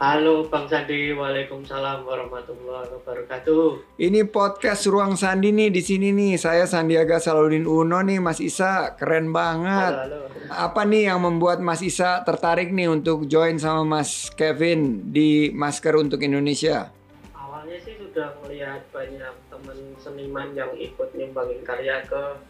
Halo 0.00 0.48
Bang 0.48 0.64
Sandi, 0.72 1.12
Waalaikumsalam 1.12 2.08
warahmatullahi 2.08 2.88
wabarakatuh. 2.96 4.00
Ini 4.00 4.24
podcast 4.24 4.88
Ruang 4.88 5.20
Sandi 5.20 5.52
nih 5.52 5.68
di 5.68 5.84
sini 5.84 6.16
nih. 6.16 6.40
Saya 6.40 6.64
Sandiaga 6.64 7.20
Salahuddin 7.20 7.68
Uno 7.68 8.00
nih 8.00 8.16
Mas 8.16 8.40
Isa, 8.40 8.96
keren 8.96 9.36
banget. 9.36 9.92
Halo, 9.92 10.32
halo. 10.32 10.48
Apa 10.48 10.88
nih 10.88 11.12
yang 11.12 11.20
membuat 11.20 11.60
Mas 11.60 11.84
Isa 11.84 12.24
tertarik 12.24 12.72
nih 12.72 12.88
untuk 12.88 13.28
join 13.28 13.60
sama 13.60 13.84
Mas 13.84 14.32
Kevin 14.32 15.12
di 15.12 15.52
Masker 15.52 15.92
untuk 16.00 16.24
Indonesia? 16.24 16.88
Awalnya 17.36 17.76
sih 17.84 18.00
sudah 18.00 18.32
melihat 18.48 18.80
banyak 18.96 19.34
teman 19.52 19.78
seniman 20.00 20.56
yang 20.56 20.72
ikut 20.72 21.12
nyumbangin 21.12 21.60
karya 21.60 22.00
ke 22.08 22.40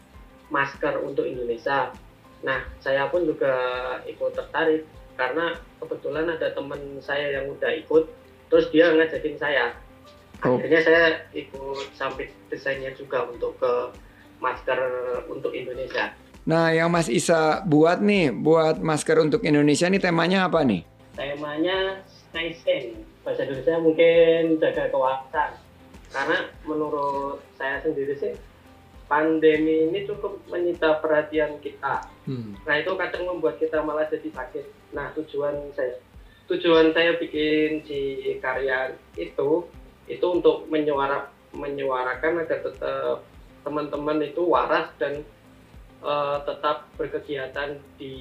masker 0.54 1.02
untuk 1.02 1.26
Indonesia. 1.26 1.90
Nah, 2.47 2.62
saya 2.78 3.11
pun 3.11 3.26
juga 3.26 3.50
ikut 4.06 4.30
tertarik 4.30 4.87
karena 5.16 5.56
kebetulan 5.82 6.28
ada 6.28 6.52
teman 6.52 6.80
saya 7.02 7.40
yang 7.40 7.50
udah 7.50 7.73
ikut, 7.82 8.04
terus 8.52 8.68
dia 8.70 8.92
ngajakin 8.92 9.37
saya. 9.40 9.73
Oh. 10.44 10.61
Akhirnya 10.61 10.80
saya 10.85 11.04
ikut 11.32 11.90
sampai 11.96 12.28
desainnya 12.52 12.92
juga 12.92 13.25
untuk 13.25 13.56
ke 13.56 13.73
masker 14.38 14.78
untuk 15.32 15.56
Indonesia. 15.56 16.12
Nah, 16.46 16.70
yang 16.70 16.92
Mas 16.92 17.11
Isa 17.11 17.66
buat 17.66 17.99
nih, 17.99 18.30
buat 18.30 18.78
Masker 18.78 19.18
untuk 19.18 19.42
Indonesia 19.42 19.90
nih 19.90 19.99
temanya 19.99 20.46
apa 20.46 20.62
nih? 20.62 20.87
temanya 21.16 22.04
stay 22.06 22.52
sane 22.52 22.92
bahasa 23.25 23.49
Indonesia 23.49 23.80
mungkin 23.80 24.61
jaga 24.61 24.92
kewasan 24.92 25.50
karena 26.12 26.38
menurut 26.68 27.40
saya 27.56 27.80
sendiri 27.82 28.14
sih 28.20 28.32
pandemi 29.07 29.91
ini 29.91 30.07
cukup 30.07 30.43
menyita 30.51 30.99
perhatian 31.03 31.59
kita 31.63 32.07
Hmm. 32.27 32.59
nah 32.67 32.75
itu 32.75 32.91
kadang 32.99 33.23
membuat 33.31 33.55
kita 33.63 33.79
malah 33.87 34.11
jadi 34.11 34.35
sakit 34.35 34.67
nah 34.91 35.15
tujuan 35.15 35.71
saya 35.79 35.95
tujuan 36.51 36.91
saya 36.91 37.15
bikin 37.23 37.87
si 37.87 38.01
karya 38.43 38.99
itu 39.15 39.67
itu 40.11 40.27
untuk 40.27 40.67
menyuara 40.67 41.31
menyuarakan 41.55 42.43
agar 42.43 42.67
tetap 42.67 43.23
teman-teman 43.67 44.23
itu 44.23 44.43
waras 44.47 44.91
dan 44.99 45.27
eh, 46.03 46.39
tetap 46.47 46.87
berkegiatan 46.95 47.83
di 47.99 48.15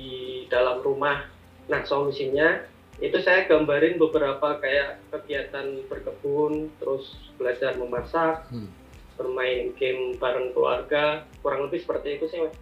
dalam 0.49 0.81
rumah. 0.81 1.29
Nah 1.69 1.81
solusinya 1.85 2.65
itu 2.97 3.19
saya 3.21 3.45
gambarin 3.45 3.99
beberapa 3.99 4.57
kayak 4.57 5.03
kegiatan 5.11 5.83
berkebun, 5.91 6.71
terus 6.79 7.13
belajar 7.35 7.75
memasak, 7.75 8.47
Hmm. 8.49 8.71
Bermain 9.15 9.71
game 9.79 10.15
bareng 10.19 10.51
keluarga, 10.51 11.23
kurang 11.39 11.67
lebih 11.67 11.83
seperti 11.83 12.19
itu 12.19 12.25
sih. 12.31 12.39
Mas. 12.43 12.55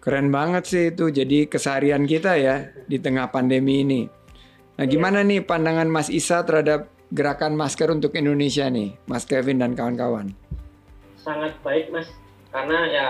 Keren 0.00 0.32
banget 0.32 0.64
sih 0.64 0.84
itu 0.90 1.12
jadi 1.12 1.44
keseharian 1.44 2.08
kita 2.08 2.34
ya 2.40 2.72
di 2.88 2.96
tengah 2.96 3.28
pandemi 3.28 3.84
ini. 3.84 4.02
Nah, 4.80 4.88
gimana 4.88 5.20
nih 5.20 5.44
pandangan 5.44 5.92
Mas 5.92 6.08
Isa 6.08 6.40
terhadap 6.40 6.88
gerakan 7.12 7.52
masker 7.52 7.92
untuk 7.92 8.16
Indonesia 8.16 8.64
nih, 8.70 8.96
Mas 9.04 9.28
Kevin 9.28 9.60
dan 9.60 9.76
kawan-kawan? 9.76 10.32
Sangat 11.20 11.52
baik 11.60 11.92
mas, 11.92 12.08
karena 12.48 12.78
ya 12.88 13.08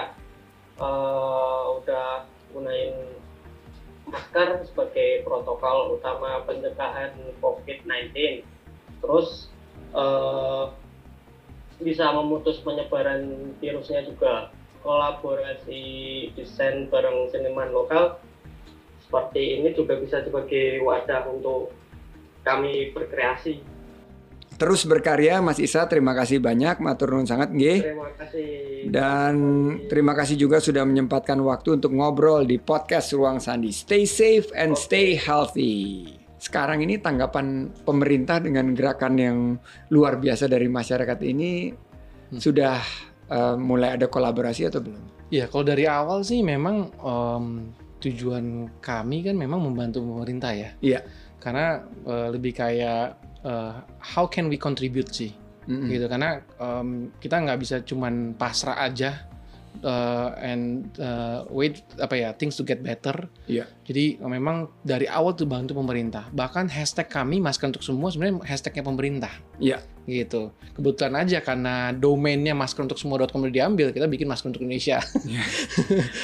eh, 0.82 1.64
udah 1.78 2.26
gunain 2.50 3.14
masker 4.10 4.66
sebagai 4.66 5.22
protokol 5.22 5.94
utama 5.94 6.42
pencegahan 6.42 7.14
COVID-19. 7.38 8.42
Terus 8.98 9.46
eh, 9.94 10.64
bisa 11.80 12.12
memutus 12.12 12.60
penyebaran 12.62 13.52
virusnya 13.58 14.04
juga. 14.04 14.52
Kolaborasi 14.80 15.82
desain 16.32 16.88
bareng 16.88 17.28
seniman 17.28 17.68
lokal 17.68 18.16
seperti 19.04 19.60
ini 19.60 19.76
juga 19.76 19.98
bisa 20.00 20.24
sebagai 20.24 20.80
wadah 20.86 21.28
untuk 21.28 21.74
kami 22.46 22.94
berkreasi. 22.96 23.60
Terus 24.60 24.84
berkarya 24.84 25.40
Mas 25.40 25.56
Isa, 25.56 25.88
terima 25.88 26.12
kasih 26.12 26.36
banyak, 26.36 26.84
matur 26.84 27.16
nuwun 27.16 27.24
sangat 27.24 27.48
nggih. 27.48 27.80
Terima 27.80 28.12
kasih. 28.12 28.52
Dan 28.92 29.34
terima 29.88 30.12
kasih 30.12 30.36
juga 30.36 30.60
sudah 30.60 30.84
menyempatkan 30.84 31.40
waktu 31.40 31.80
untuk 31.80 31.96
ngobrol 31.96 32.44
di 32.44 32.60
podcast 32.60 33.16
Ruang 33.16 33.40
Sandi. 33.40 33.72
Stay 33.72 34.04
safe 34.04 34.52
and 34.52 34.76
stay 34.76 35.16
healthy. 35.16 36.19
Sekarang 36.40 36.80
ini 36.80 36.96
tanggapan 36.96 37.68
pemerintah 37.84 38.40
dengan 38.40 38.72
gerakan 38.72 39.14
yang 39.20 39.38
luar 39.92 40.16
biasa 40.16 40.48
dari 40.48 40.66
masyarakat 40.66 41.20
ini 41.22 41.76
Hmm. 42.30 42.38
sudah 42.38 42.78
eh, 43.26 43.56
mulai 43.58 43.98
ada 43.98 44.06
kolaborasi 44.06 44.70
atau 44.70 44.78
belum? 44.80 45.02
Ya 45.34 45.50
kalau 45.50 45.66
dari 45.66 45.82
awal 45.86 46.22
sih 46.22 46.40
memang 46.46 46.90
em, 46.94 47.74
tujuan 47.98 48.70
kami 48.78 49.26
kan 49.26 49.34
memang 49.34 49.58
membantu 49.62 49.98
pemerintah 50.02 50.54
ya. 50.54 50.70
Iya. 50.78 51.02
Karena 51.42 51.82
eh, 52.06 52.28
lebih 52.30 52.54
kayak 52.54 53.04
eh, 53.42 53.74
how 54.14 54.30
can 54.30 54.46
we 54.46 54.56
contribute 54.56 55.10
sih. 55.10 55.34
Mm-mm. 55.68 55.92
gitu 55.92 56.08
karena 56.08 56.40
em, 56.56 57.12
kita 57.20 57.36
nggak 57.36 57.58
bisa 57.60 57.76
cuman 57.84 58.32
pasrah 58.34 58.80
aja 58.80 59.28
uh, 59.84 60.36
and 60.40 60.88
uh, 61.00 61.44
wait 61.48 61.84
apa 62.00 62.14
ya 62.16 62.28
things 62.36 62.56
to 62.56 62.64
get 62.64 62.80
better. 62.80 63.28
Iya. 63.50 63.68
Jadi 63.84 64.20
memang 64.22 64.70
dari 64.86 65.10
awal 65.10 65.34
tuh 65.34 65.48
bantu 65.48 65.76
pemerintah. 65.76 66.28
Bahkan 66.30 66.70
hashtag 66.70 67.10
kami 67.10 67.42
masker 67.42 67.68
untuk 67.68 67.84
semua 67.84 68.12
sebenarnya 68.12 68.44
hashtagnya 68.46 68.84
pemerintah. 68.86 69.32
Iya. 69.58 69.82
Gitu. 70.08 70.50
Kebetulan 70.74 71.14
aja 71.22 71.38
karena 71.44 71.94
domainnya 71.94 72.56
masker 72.56 72.82
untuk 72.82 72.98
semua.com 72.98 73.46
udah 73.46 73.54
diambil, 73.54 73.92
kita 73.94 74.10
bikin 74.10 74.26
masker 74.26 74.50
untuk 74.50 74.64
Indonesia. 74.64 74.98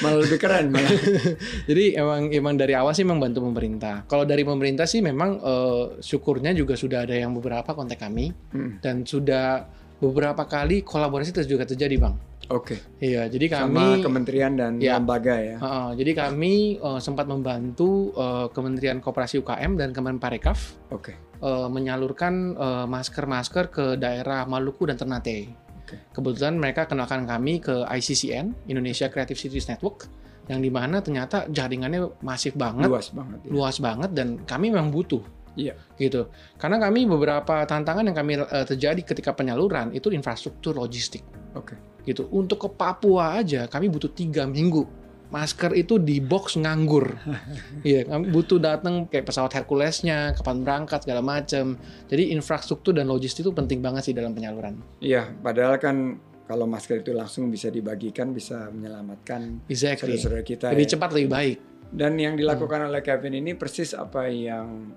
Malah 0.03 0.19
lebih 0.27 0.39
keren 0.41 0.73
malah. 0.73 0.91
Jadi 1.71 1.95
emang 1.95 2.33
emang 2.33 2.55
dari 2.59 2.75
awal 2.75 2.97
sih 2.97 3.05
memang 3.07 3.31
bantu 3.31 3.47
pemerintah. 3.47 4.09
Kalau 4.11 4.25
dari 4.27 4.43
pemerintah 4.43 4.89
sih 4.89 5.05
memang 5.05 5.39
uh, 5.39 5.85
syukurnya 6.03 6.57
juga 6.57 6.75
sudah 6.75 7.05
ada 7.07 7.15
yang 7.15 7.37
beberapa 7.37 7.77
kontak 7.77 8.01
kami 8.03 8.29
Hmm, 8.53 8.79
dan 8.81 9.03
sudah 9.05 9.67
beberapa 10.01 10.45
kali 10.45 10.85
kolaborasi 10.85 11.33
terus 11.33 11.49
juga 11.49 11.65
terjadi 11.65 11.97
bang. 11.97 12.15
Oke. 12.47 12.79
Iya, 13.03 13.27
jadi 13.27 13.51
Sama 13.51 13.75
kami 13.75 14.07
kementerian 14.07 14.53
dan 14.55 14.79
Ya. 14.79 14.97
lembaga 15.03 15.35
ya. 15.35 15.59
Heeh, 15.59 15.89
jadi 15.99 16.13
kami 16.27 16.79
uh, 16.79 17.03
sempat 17.03 17.27
membantu 17.27 18.15
uh, 18.15 18.47
Kementerian 18.55 19.03
Koperasi 19.03 19.43
UKM 19.43 19.75
dan 19.75 19.91
Kemenparekraf 19.91 20.91
Oke. 20.95 21.19
uh, 21.43 21.67
menyalurkan 21.67 22.55
uh, 22.55 22.87
masker-masker 22.87 23.65
ke 23.69 23.85
daerah 23.99 24.47
Maluku 24.47 24.87
dan 24.87 24.95
Ternate. 24.95 25.51
Oke. 25.83 25.97
Kebetulan 26.15 26.55
mereka 26.55 26.87
kenalkan 26.87 27.27
kami 27.27 27.59
ke 27.59 27.83
ICCN 27.83 28.67
Indonesia 28.67 29.07
Creative 29.07 29.39
Cities 29.39 29.67
Network 29.67 30.07
yang 30.47 30.63
di 30.63 30.71
mana 30.71 31.03
ternyata 31.03 31.51
jaringannya 31.51 32.23
masif 32.23 32.55
banget, 32.55 32.87
Luas 32.87 33.11
banget. 33.11 33.39
ya. 33.43 33.51
luas 33.51 33.77
banget 33.83 34.11
dan 34.15 34.39
kami 34.47 34.71
memang 34.71 34.95
butuh. 34.95 35.19
Iya. 35.57 35.75
Gitu. 35.97 36.31
Karena 36.55 36.77
kami 36.79 37.09
beberapa 37.09 37.65
tantangan 37.67 38.07
yang 38.07 38.15
kami 38.15 38.39
uh, 38.39 38.63
terjadi 38.63 39.03
ketika 39.03 39.35
penyaluran 39.35 39.91
itu 39.91 40.13
infrastruktur 40.13 40.77
logistik. 40.77 41.25
Oke. 41.57 41.75
Gitu. 42.07 42.31
Untuk 42.31 42.63
ke 42.63 42.69
Papua 42.71 43.37
aja 43.37 43.67
kami 43.67 43.91
butuh 43.91 44.09
tiga 44.09 44.47
minggu. 44.47 44.87
Masker 45.27 45.75
itu 45.75 45.99
di 45.99 46.23
box 46.23 46.55
nganggur. 46.55 47.19
Iya, 47.83 48.07
kami 48.07 48.31
butuh 48.31 48.63
datang 48.63 49.11
kayak 49.11 49.27
pesawat 49.27 49.51
Herculesnya, 49.53 50.31
kapan 50.33 50.63
berangkat 50.63 51.03
segala 51.03 51.19
macam. 51.19 51.75
Jadi 52.07 52.31
infrastruktur 52.31 52.95
dan 52.95 53.11
logistik 53.11 53.43
itu 53.43 53.51
penting 53.51 53.83
banget 53.83 54.07
sih 54.07 54.15
dalam 54.15 54.31
penyaluran. 54.31 54.79
Iya, 55.03 55.27
padahal 55.37 55.77
kan 55.77 56.23
kalau 56.47 56.63
masker 56.65 57.03
itu 57.03 57.11
langsung 57.11 57.51
bisa 57.51 57.75
dibagikan 57.75 58.31
bisa 58.31 58.71
menyelamatkan 58.71 59.67
Exactly. 59.67 60.15
saudara-saudara 60.15 60.43
kita. 60.47 60.67
Lebih 60.71 60.87
ya. 60.87 60.93
cepat 60.95 61.11
lebih 61.11 61.29
baik. 61.29 61.59
Dan 61.87 62.13
yang 62.19 62.39
dilakukan 62.39 62.87
Hmm. 62.87 62.89
oleh 62.91 63.03
Kevin 63.03 63.35
ini 63.37 63.59
persis 63.59 63.95
apa 63.95 64.27
yang 64.27 64.95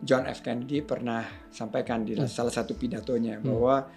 John 0.00 0.22
F 0.24 0.38
Kennedy 0.38 0.82
pernah 0.82 1.22
sampaikan 1.50 2.06
di 2.06 2.14
Hmm. 2.14 2.30
salah 2.30 2.50
satu 2.50 2.78
pidatonya 2.78 3.42
Hmm. 3.42 3.46
bahwa 3.48 3.90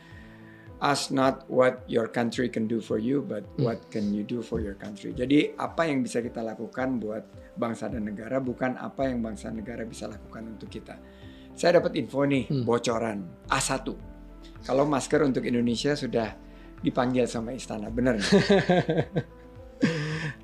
ask 0.77 1.09
not 1.09 1.41
what 1.49 1.81
your 1.89 2.05
country 2.05 2.45
can 2.45 2.65
do 2.65 2.77
for 2.77 2.97
you 2.97 3.21
but 3.21 3.41
Hmm. 3.57 3.65
what 3.65 3.77
can 3.89 4.13
you 4.13 4.21
do 4.21 4.39
for 4.39 4.61
your 4.61 4.75
country. 4.75 5.11
Jadi 5.11 5.53
apa 5.57 5.85
yang 5.85 6.01
bisa 6.01 6.21
kita 6.21 6.41
lakukan 6.41 7.01
buat 7.01 7.23
bangsa 7.57 7.89
dan 7.89 8.05
negara 8.05 8.37
bukan 8.37 8.77
apa 8.77 9.09
yang 9.09 9.19
bangsa 9.19 9.49
dan 9.49 9.61
negara 9.61 9.81
bisa 9.83 10.05
lakukan 10.05 10.53
untuk 10.53 10.69
kita. 10.69 10.95
Saya 11.57 11.81
dapat 11.81 11.97
info 11.97 12.21
nih 12.23 12.45
Hmm. 12.45 12.63
bocoran 12.63 13.25
A1. 13.49 13.85
Kalau 14.61 14.85
masker 14.85 15.21
untuk 15.21 15.41
Indonesia 15.41 15.93
sudah 15.93 16.33
dipanggil 16.77 17.25
sama 17.25 17.57
istana, 17.57 17.89
benar 17.89 18.21
nggak? 18.21 18.29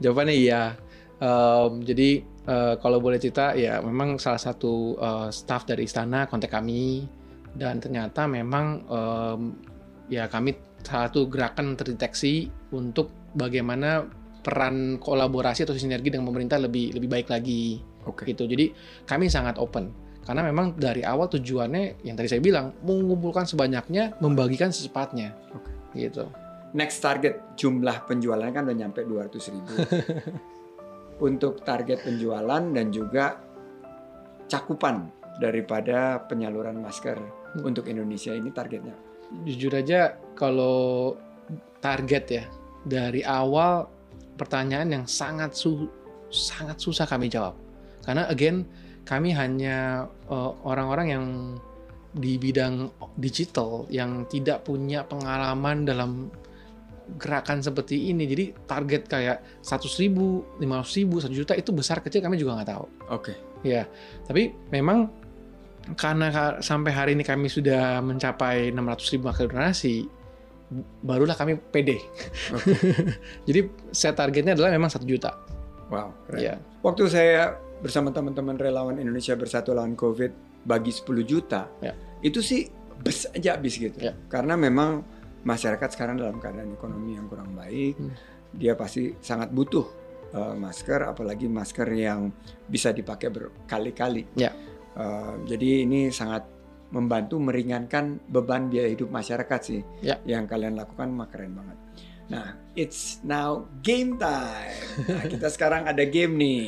Jawabannya 0.01 0.35
iya. 0.35 0.73
Em, 1.21 1.71
jadi 1.79 2.25
eh, 2.25 2.73
kalau 2.81 2.99
boleh 2.99 3.15
cerita 3.15 3.55
ya 3.55 3.79
memang 3.79 4.17
salah 4.17 4.41
satu 4.41 4.97
eh, 4.97 5.29
staff 5.29 5.63
dari 5.63 5.85
istana 5.85 6.25
kontak 6.27 6.51
kami 6.51 7.05
dan 7.53 7.77
ternyata 7.79 8.25
memang 8.25 8.65
em, 8.83 9.41
ya 10.11 10.27
kami 10.27 10.55
satu 10.83 11.31
gerakan 11.31 11.79
terdeteksi 11.79 12.51
untuk 12.75 13.11
bagaimana 13.33 14.03
peran 14.43 14.99
kolaborasi 14.99 15.63
atau 15.63 15.71
sinergi 15.71 16.11
dengan 16.11 16.27
pemerintah 16.27 16.59
lebih 16.59 16.91
lebih 16.91 17.07
baik 17.07 17.27
lagi 17.31 17.79
Oke. 18.03 18.27
gitu. 18.27 18.43
Jadi 18.43 18.75
kami 19.07 19.31
sangat 19.31 19.55
open 19.55 19.89
karena 20.27 20.43
memang 20.43 20.75
dari 20.75 21.03
awal 21.03 21.31
tujuannya 21.31 22.03
yang 22.03 22.15
tadi 22.15 22.27
saya 22.31 22.43
bilang 22.43 22.75
mengumpulkan 22.83 23.47
sebanyaknya, 23.47 24.19
membagikan 24.19 24.71
secepatnya. 24.71 25.31
Oke. 25.55 25.71
Gitu. 25.95 26.27
Next 26.75 26.99
target 26.99 27.55
jumlah 27.55 28.03
penjualan 28.09 28.49
kan 28.49 28.65
udah 28.67 28.75
nyampe 28.75 29.05
200 29.05 29.53
ribu. 29.53 29.73
Untuk 31.27 31.61
target 31.63 32.03
penjualan 32.03 32.63
dan 32.73 32.91
juga 32.91 33.39
cakupan 34.49 35.07
daripada 35.39 36.19
penyaluran 36.27 36.81
masker 36.81 37.43
Hmm. 37.53 37.69
untuk 37.69 37.85
Indonesia 37.85 38.33
ini 38.33 38.49
targetnya. 38.49 39.12
Jujur 39.45 39.73
aja 39.73 40.17
kalau 40.33 41.17
target 41.83 42.25
ya 42.29 42.45
dari 42.83 43.23
awal 43.23 43.87
pertanyaan 44.35 45.01
yang 45.01 45.05
sangat 45.05 45.55
su 45.55 45.87
sangat 46.33 46.81
susah 46.81 47.05
kami 47.05 47.29
jawab. 47.29 47.53
Karena 48.03 48.27
again 48.27 48.65
kami 49.03 49.35
hanya 49.35 50.07
eh, 50.27 50.51
orang-orang 50.63 51.07
yang 51.07 51.25
di 52.13 52.37
bidang 52.37 52.93
digital 53.17 53.89
yang 53.89 54.29
tidak 54.29 54.61
punya 54.61 55.01
pengalaman 55.01 55.81
dalam 55.81 56.29
gerakan 57.17 57.59
seperti 57.59 58.13
ini. 58.13 58.29
Jadi 58.29 58.45
target 58.69 59.09
kayak 59.09 59.37
100 59.65 60.01
ribu, 60.01 60.45
500 60.61 60.99
ribu, 61.03 61.15
1 61.19 61.33
juta 61.33 61.53
itu 61.57 61.73
besar 61.73 61.99
kecil 61.99 62.21
kami 62.23 62.39
juga 62.39 62.61
nggak 62.61 62.69
tahu. 62.69 62.85
Oke. 63.11 63.33
Ya, 63.63 63.87
tapi 64.27 64.51
memang 64.75 65.07
karena 65.93 66.27
ka- 66.29 66.57
sampai 66.59 66.91
hari 66.91 67.11
ini 67.13 67.21
kami 67.21 67.47
sudah 67.47 67.99
mencapai 67.99 68.71
600 68.71 69.11
ribu 69.11 69.23
masker 69.27 69.47
donasi, 69.47 70.07
barulah 70.99 71.35
kami 71.35 71.59
pede. 71.59 71.99
Jadi 73.47 73.59
saya 73.91 74.13
targetnya 74.13 74.55
adalah 74.55 74.71
memang 74.71 74.89
satu 74.89 75.03
juta. 75.03 75.35
Wow. 75.91 76.15
keren. 76.25 76.39
Ya, 76.39 76.55
Waktu 76.81 77.03
saya 77.05 77.59
bersama 77.79 78.09
teman-teman 78.09 78.55
relawan 78.55 78.97
Indonesia 78.97 79.35
Bersatu 79.35 79.75
lawan 79.75 79.93
COVID 79.93 80.63
bagi 80.63 80.89
10 80.89 81.03
juta, 81.23 81.67
Ya. 81.83 81.93
itu 82.23 82.39
sih 82.39 82.71
bes 83.03 83.27
aja 83.29 83.59
habis 83.59 83.75
gitu. 83.75 83.99
Ya. 83.99 84.15
Karena 84.31 84.55
memang 84.55 85.03
masyarakat 85.43 85.89
sekarang 85.91 86.15
dalam 86.15 86.39
keadaan 86.39 86.71
ekonomi 86.71 87.19
yang 87.19 87.27
kurang 87.27 87.51
baik, 87.51 87.99
Hmm. 87.99 88.15
dia 88.55 88.73
pasti 88.73 89.11
sangat 89.19 89.51
butuh 89.51 89.83
uh, 90.31 90.55
masker, 90.55 91.03
apalagi 91.03 91.45
masker 91.45 91.85
yang 91.91 92.31
bisa 92.65 92.89
dipakai 92.89 93.27
berkali-kali. 93.29 94.23
Ya. 94.33 94.55
Uh, 94.93 95.41
jadi 95.43 95.83
ini 95.83 96.09
sangat 96.09 96.45
membantu 96.89 97.41
meringankan 97.41 98.21
beban 98.23 98.69
biaya 98.69 98.87
hidup 98.87 99.09
masyarakat 99.09 99.59
sih. 99.59 99.81
Ya. 99.99 100.21
Yang 100.23 100.45
kalian 100.47 100.77
lakukan 100.77 101.09
mah 101.09 101.27
keren 101.27 101.57
banget. 101.57 101.77
Nah, 102.23 102.47
it's 102.73 103.19
now 103.21 103.65
game 103.81 104.15
time. 104.15 104.77
Nah, 105.03 105.25
kita 105.33 105.49
sekarang 105.49 105.85
ada 105.85 106.05
game 106.05 106.37
nih. 106.37 106.65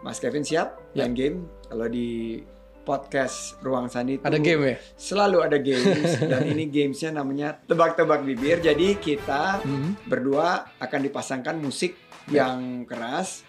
Mas 0.00 0.18
Kevin 0.18 0.42
siap 0.42 0.78
main 0.94 1.14
game? 1.14 1.46
Kalau 1.66 1.86
di 1.86 2.42
podcast 2.82 3.54
Ruang 3.62 3.86
Sandi 3.86 4.18
itu 4.18 4.26
ada 4.26 4.34
game 4.36 4.62
ya? 4.66 4.76
selalu 4.98 5.38
ada 5.38 5.54
games 5.54 6.18
dan 6.30 6.42
ini 6.44 6.66
gamesnya 6.66 7.14
namanya 7.14 7.54
tebak-tebak 7.62 8.26
bibir. 8.26 8.58
Jadi 8.58 8.98
kita 8.98 9.62
Hmm. 9.62 9.94
berdua 10.02 10.66
akan 10.78 11.00
dipasangkan 11.00 11.56
musik 11.58 11.94
Ya. 12.26 12.46
yang 12.46 12.86
keras 12.86 13.42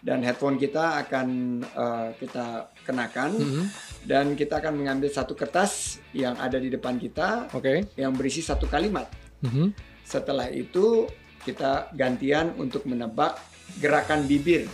dan 0.00 0.24
headphone 0.24 0.56
kita 0.56 1.00
akan 1.00 1.28
eh, 1.60 2.08
kita 2.16 2.46
kenakan 2.82 3.30
Mhm. 3.36 3.64
dan 4.04 4.26
kita 4.32 4.58
akan 4.58 4.74
mengambil 4.74 5.08
satu 5.08 5.36
kertas 5.36 6.00
yang 6.12 6.34
ada 6.36 6.56
di 6.56 6.68
depan 6.68 6.96
kita 6.96 7.52
Oke. 7.52 7.84
yang 7.94 8.16
berisi 8.16 8.40
satu 8.40 8.64
kalimat. 8.64 9.06
Mhm. 9.44 9.76
Setelah 10.02 10.48
itu 10.48 11.04
kita 11.40 11.92
gantian 11.94 12.52
untuk 12.56 12.84
menebak 12.84 13.36
gerakan 13.78 14.24
bibir 14.24 14.64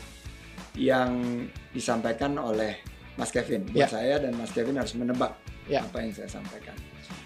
yang 0.74 1.44
disampaikan 1.70 2.36
oleh 2.36 2.78
Mas 3.16 3.30
Kevin. 3.30 3.64
Buat 3.66 3.76
Ya. 3.76 3.88
saya 3.88 4.14
dan 4.18 4.36
Mas 4.36 4.52
Kevin 4.52 4.76
harus 4.76 4.94
menebak 4.94 5.34
Ya. 5.66 5.82
apa 5.82 6.00
yang 6.00 6.12
saya 6.12 6.28
sampaikan. 6.28 6.74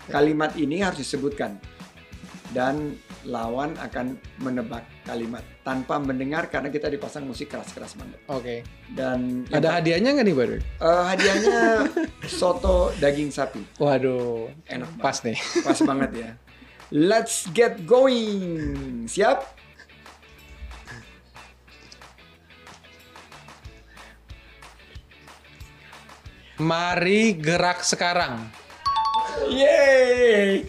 Kalimat 0.06 0.56
ini 0.56 0.80
harus 0.80 1.02
disebutkan 1.02 1.58
dan 2.50 2.96
lawan 3.22 3.76
akan 3.78 4.18
menebak 4.38 4.82
kalimat 5.11 5.42
tanpa 5.61 5.99
mendengar 5.99 6.46
karena 6.46 6.70
kita 6.70 6.87
dipasang 6.87 7.27
musik 7.27 7.51
keras-keras 7.51 7.99
banget. 7.99 8.18
Oke. 8.31 8.62
Dan 8.94 9.42
yang 9.51 9.59
Ada 9.59 9.68
hadiahnya 9.83 10.11
nggak 10.14 10.27
nih, 10.31 10.37
Baru? 10.38 10.57
Eh, 10.62 11.03
hadiahnya 11.11 11.59
soto 12.31 12.94
daging 13.03 13.35
sapi. 13.35 13.62
Waduh, 13.83 14.46
Enak 14.70 14.87
banget. 14.94 15.03
pas 15.03 15.16
nih. 15.27 15.38
Pas 15.66 15.79
banget 15.83 16.11
ya. 16.14 16.31
Let's 16.90 17.51
get 17.51 17.83
going. 17.83 19.07
Siap? 19.07 19.42
Mari 26.61 27.40
gerak 27.40 27.81
sekarang. 27.81 28.44
Yeay. 29.49 30.68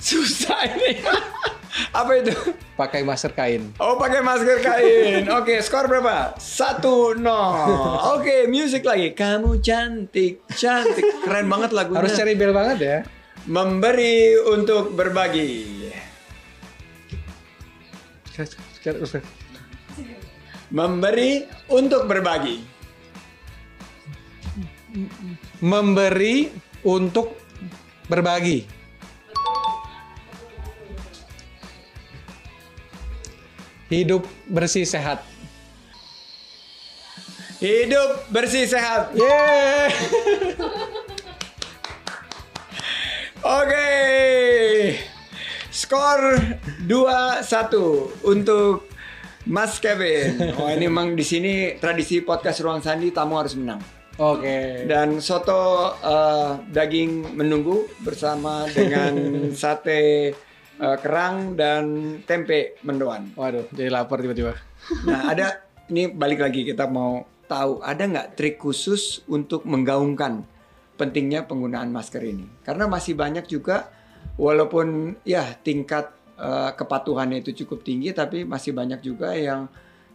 Susah 0.00 0.64
ini. 0.64 1.04
Apa 2.00 2.18
itu? 2.18 2.34
pakai 2.74 3.04
masker 3.04 3.36
kain. 3.36 3.76
Oh 3.76 4.00
pakai 4.00 4.24
masker 4.24 4.58
kain. 4.64 5.28
Oke, 5.36 5.60
skor 5.60 5.84
berapa? 5.84 6.34
Satu 6.40 7.12
nol. 7.12 7.68
Oke, 8.16 8.48
musik 8.48 8.88
lagi. 8.88 9.12
Kamu 9.12 9.60
cantik, 9.60 10.40
cantik. 10.56 11.04
Keren 11.22 11.46
banget 11.46 11.70
lagunya. 11.76 12.00
Harus 12.00 12.16
cari 12.16 12.32
bel 12.34 12.56
banget 12.56 12.78
ya. 12.80 12.98
Memberi 13.44 14.32
untuk 14.48 14.96
berbagi. 14.96 15.92
Memberi 20.72 21.44
untuk 21.68 22.08
berbagi. 22.08 22.56
Memberi 25.60 26.48
untuk 26.88 27.36
berbagi. 28.08 28.79
Hidup 33.90 34.22
bersih 34.46 34.86
sehat. 34.86 35.26
Hidup 37.58 38.30
bersih 38.30 38.70
sehat. 38.70 39.10
Yeay. 39.18 39.90
Oke. 43.60 43.90
Skor 45.74 46.38
2-1 46.86 48.30
untuk 48.30 48.86
Mas 49.50 49.82
Kevin. 49.82 50.38
Oh 50.54 50.70
ini 50.70 50.86
emang 50.92 51.18
di 51.18 51.26
sini 51.26 51.74
tradisi 51.82 52.22
podcast 52.22 52.62
Ruang 52.62 52.86
Sandi 52.86 53.10
tamu 53.10 53.42
harus 53.42 53.58
menang. 53.58 53.82
Oke. 54.22 54.86
Dan 54.86 55.18
soto 55.18 55.98
eh, 55.98 56.62
daging 56.70 57.34
menunggu 57.34 57.90
bersama 58.06 58.70
dengan 58.70 59.18
sate 59.60 60.30
eh, 60.80 60.96
kerang 60.98 61.54
dan 61.54 61.84
tempe 62.24 62.80
mendoan. 62.82 63.36
Waduh, 63.36 63.68
jadi 63.70 63.92
lapar 63.92 64.24
tiba-tiba. 64.24 64.56
Nah 65.04 65.28
ada 65.28 65.60
ini 65.92 66.08
balik 66.08 66.40
lagi 66.40 66.64
kita 66.64 66.88
mau 66.88 67.22
tahu 67.44 67.84
ada 67.84 68.02
nggak 68.06 68.38
trik 68.38 68.56
khusus 68.56 69.20
untuk 69.28 69.66
menggaungkan 69.68 70.46
pentingnya 70.96 71.44
penggunaan 71.44 71.92
masker 71.92 72.24
ini? 72.24 72.48
Karena 72.64 72.88
masih 72.88 73.12
banyak 73.12 73.44
juga 73.44 73.92
walaupun 74.40 75.16
ya 75.28 75.44
tingkat 75.60 76.10
eh, 76.40 76.72
kepatuhannya 76.72 77.44
itu 77.44 77.64
cukup 77.64 77.84
tinggi 77.84 78.16
tapi 78.16 78.48
masih 78.48 78.72
banyak 78.72 79.04
juga 79.04 79.36
yang 79.36 79.68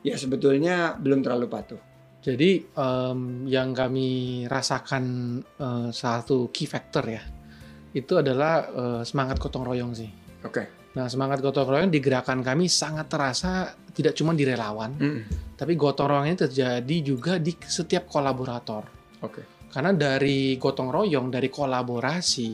ya 0.05 0.17
sebetulnya 0.17 0.97
belum 0.97 1.25
terlalu 1.25 1.49
patuh. 1.49 1.81
Jadi 2.25 2.57
em, 2.73 3.45
yang 3.45 3.69
kami 3.73 4.41
rasakan 4.49 5.05
eh, 5.45 5.89
satu 5.93 6.49
key 6.49 6.65
factor 6.65 7.05
ya, 7.05 7.21
itu 7.93 8.13
adalah 8.17 8.65
eh, 8.65 9.01
semangat 9.05 9.37
gotong 9.37 9.61
royong 9.61 9.93
sih. 9.93 10.24
Oke. 10.45 10.63
Nah 10.93 11.05
semangat 11.05 11.41
gotong 11.41 11.67
royong 11.67 11.89
di 11.89 11.99
gerakan 11.99 12.39
kami 12.39 12.65
sangat 12.65 13.09
terasa 13.09 13.51
tidak 13.91 14.13
cuma 14.13 14.31
di 14.31 14.43
relawan, 14.43 14.93
Mm. 14.93 15.21
tapi 15.55 15.73
gotong 15.73 16.07
royong 16.07 16.27
ini 16.27 16.37
terjadi 16.37 16.97
juga 17.01 17.35
di 17.35 17.51
setiap 17.57 18.05
kolaborator. 18.05 18.83
Oke. 19.19 19.67
Karena 19.67 19.91
dari 19.91 20.55
gotong 20.55 20.87
royong, 20.87 21.27
dari 21.27 21.49
kolaborasi, 21.49 22.49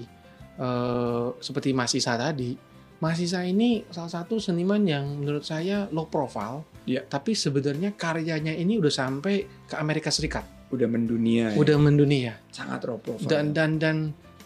eh, 0.56 1.27
seperti 1.36 1.69
Mas 1.71 1.93
Isa 1.93 2.15
tadi, 2.15 2.58
Mas 2.97 3.17
Isa 3.17 3.41
ini 3.41 3.86
salah 3.88 4.10
satu 4.12 4.38
seniman 4.38 4.82
yang 4.84 5.06
menurut 5.17 5.41
saya 5.41 5.86
low 5.89 6.06
profile, 6.06 6.65
Iya. 6.84 7.01
tapi 7.04 7.34
sebenarnya 7.34 7.93
karyanya 7.93 8.54
ini 8.54 8.77
udah 8.77 8.89
sampai 8.91 9.36
ke 9.65 9.75
Amerika 9.75 10.10
Serikat, 10.10 10.45
Udah 10.69 10.86
mendunia. 10.86 11.49
ya. 11.49 11.58
udah 11.58 11.77
mendunia. 11.77 12.34
sangat 12.49 12.82
raw 12.84 12.97
profile. 12.97 13.25
Dan 13.27 13.54
dan 13.54 13.77
dan 13.77 13.97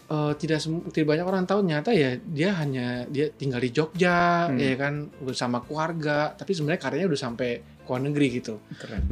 eh, 0.06 0.32
tidak 0.38 0.62
tidak 0.90 1.06
banyak 1.06 1.26
orang 1.26 1.44
tahu 1.44 1.60
nyata 1.62 1.90
ya 1.90 2.14
dia 2.16 2.54
hanya 2.56 3.04
dia 3.06 3.26
tinggal 3.30 3.58
di 3.58 3.70
Jogja, 3.70 4.46
Hmm. 4.46 4.58
ya 4.58 4.74
kan 4.74 4.94
bersama 5.18 5.60
keluarga, 5.60 6.32
tapi 6.32 6.52
sebenarnya 6.52 6.80
karyanya 6.80 7.08
udah 7.10 7.20
sampai 7.20 7.50
ke 7.62 7.86
luar 7.86 8.02
negeri 8.02 8.26
gitu 8.38 8.58
keren. 8.76 9.02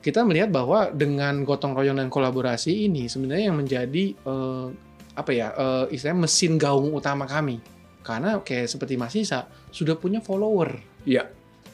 kita 0.00 0.20
melihat 0.20 0.52
bahwa 0.52 0.92
dengan 0.92 1.44
gotong 1.44 1.72
royong 1.72 1.96
dan 1.96 2.12
kolaborasi 2.12 2.88
ini 2.88 3.08
sebenarnya 3.08 3.48
yang 3.48 3.56
menjadi 3.56 4.04
eh, 4.12 4.66
apa 5.14 5.30
ya 5.30 5.48
eh, 5.52 5.84
istilahnya 5.92 6.24
mesin 6.24 6.56
gaung 6.56 6.92
utama 6.92 7.24
kami 7.24 7.60
karena 8.04 8.36
kayak 8.40 8.68
seperti 8.68 9.00
Mas 9.00 9.16
Isa 9.16 9.48
sudah 9.72 9.96
punya 9.96 10.20
follower 10.20 10.76
Iya. 11.04 11.24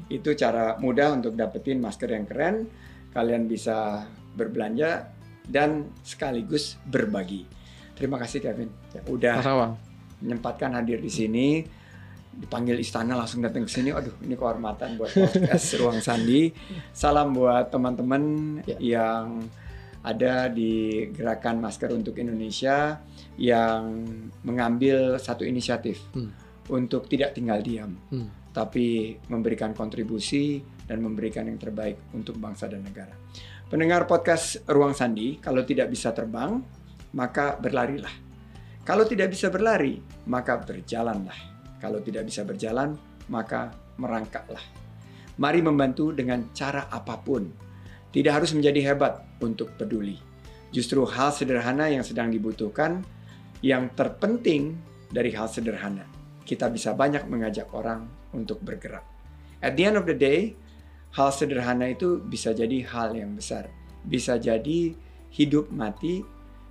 itu 0.09 0.33
cara 0.37 0.77
mudah 0.79 1.13
untuk 1.17 1.33
dapetin 1.35 1.81
masker 1.83 2.15
yang 2.15 2.23
keren. 2.23 2.71
Kalian 3.11 3.49
bisa 3.49 4.05
berbelanja 4.37 5.09
dan 5.49 5.89
sekaligus 6.05 6.77
berbagi. 6.87 7.43
Terima 7.97 8.21
kasih 8.21 8.39
Kevin, 8.39 8.69
udah 9.11 9.35
Mas 9.41 9.49
menyempatkan 10.19 10.75
hadir 10.75 10.99
di 11.03 11.11
sini. 11.11 11.63
Dipanggil 12.31 12.77
istana 12.77 13.15
langsung 13.15 13.41
datang 13.41 13.65
ke 13.65 13.71
sini. 13.71 13.89
Aduh, 13.89 14.13
ini 14.21 14.33
kehormatan 14.33 14.95
buat 14.95 15.11
podcast 15.11 15.65
Ruang 15.81 15.99
Sandi. 15.99 16.53
Salam 16.89 17.33
buat 17.33 17.67
teman-teman 17.67 18.23
Ya. 18.63 18.77
yang 18.79 19.43
ada 19.99 20.47
di 20.47 21.03
gerakan 21.11 21.59
masker 21.59 21.91
untuk 21.91 22.15
Indonesia 22.15 23.03
yang 23.35 24.07
mengambil 24.41 25.19
satu 25.19 25.43
inisiatif 25.43 25.99
Hmm. 26.13 26.31
untuk 26.69 27.05
tidak 27.05 27.35
tinggal 27.35 27.59
diam, 27.59 27.99
Hmm. 28.07 28.31
tapi 28.49 29.19
memberikan 29.27 29.75
kontribusi 29.75 30.63
dan 30.87 31.03
memberikan 31.03 31.43
yang 31.43 31.59
terbaik 31.59 31.99
untuk 32.15 32.39
bangsa 32.39 32.65
dan 32.65 32.79
negara. 32.81 33.11
Pendengar 33.67 34.07
podcast 34.07 34.63
Ruang 34.65 34.95
Sandi, 34.95 35.35
kalau 35.37 35.61
tidak 35.61 35.91
bisa 35.91 36.09
terbang, 36.09 36.63
maka 37.11 37.59
berlarilah. 37.59 38.13
Kalau 38.81 39.03
tidak 39.03 39.29
bisa 39.29 39.51
berlari, 39.51 39.99
maka 40.25 40.57
berjalanlah. 40.57 41.58
Kalau 41.79 42.03
tidak 42.03 42.27
bisa 42.27 42.43
berjalan, 42.43 42.99
maka 43.31 43.71
merangkaklah. 43.95 44.61
Mari 45.39 45.63
membantu 45.63 46.11
dengan 46.11 46.51
cara 46.51 46.91
apa 46.91 47.15
pun. 47.19 47.47
Tidak 48.11 48.31
harus 48.31 48.51
menjadi 48.51 48.91
hebat 48.91 49.23
untuk 49.39 49.71
peduli. 49.79 50.19
Justru 50.69 51.07
hal 51.07 51.31
sederhana 51.31 51.87
yang 51.87 52.03
sedang 52.03 52.27
dibutuhkan, 52.29 53.01
yang 53.63 53.89
terpenting 53.95 54.75
dari 55.07 55.31
hal 55.31 55.47
sederhana. 55.47 56.03
Kita 56.43 56.67
bisa 56.67 56.91
banyak 56.91 57.25
mengajak 57.29 57.71
orang 57.71 58.09
untuk 58.35 58.59
bergerak. 58.61 59.05
At 59.63 59.75
the 59.79 59.87
end 59.87 59.97
of 59.99 60.05
the 60.07 60.17
day, 60.17 60.55
hal 61.15 61.31
sederhana 61.31 61.91
itu 61.91 62.19
bisa 62.19 62.51
jadi 62.51 62.83
hal 62.89 63.15
yang 63.15 63.37
besar. 63.37 63.69
Bisa 64.03 64.35
jadi 64.39 64.93
hidup 65.29 65.69
mati, 65.69 66.25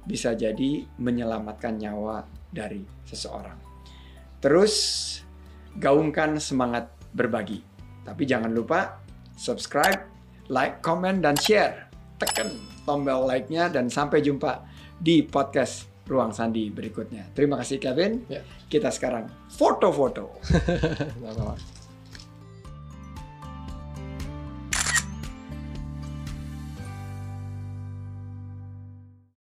bisa 0.05 0.35
jadi 0.35 0.87
menyelamatkan 0.99 1.79
nyawa 1.79 2.27
dari 2.51 2.83
seseorang. 3.07 3.68
Terus 4.39 4.75
gaungkan 5.79 6.39
semangat 6.39 6.91
berbagi. 7.15 7.63
Tapi 8.07 8.23
jangan 8.25 8.55
lupa 8.55 9.03
subscribe, 9.39 10.07
like, 10.51 10.81
comment, 10.83 11.21
dan 11.23 11.37
share. 11.39 11.91
Tekan 12.19 12.51
tombol 12.83 13.29
like-nya 13.31 13.71
dan 13.71 13.87
sampai 13.87 14.25
jumpa 14.25 14.67
di 14.99 15.23
podcast 15.23 15.87
Ruang 16.09 16.33
Sandi 16.33 16.73
berikutnya. 16.73 17.31
Terima 17.37 17.61
kasih 17.61 17.79
Kevin. 17.79 18.25
Ya. 18.27 18.41
Kita 18.67 18.89
sekarang 18.89 19.29
foto-foto. 19.53 20.41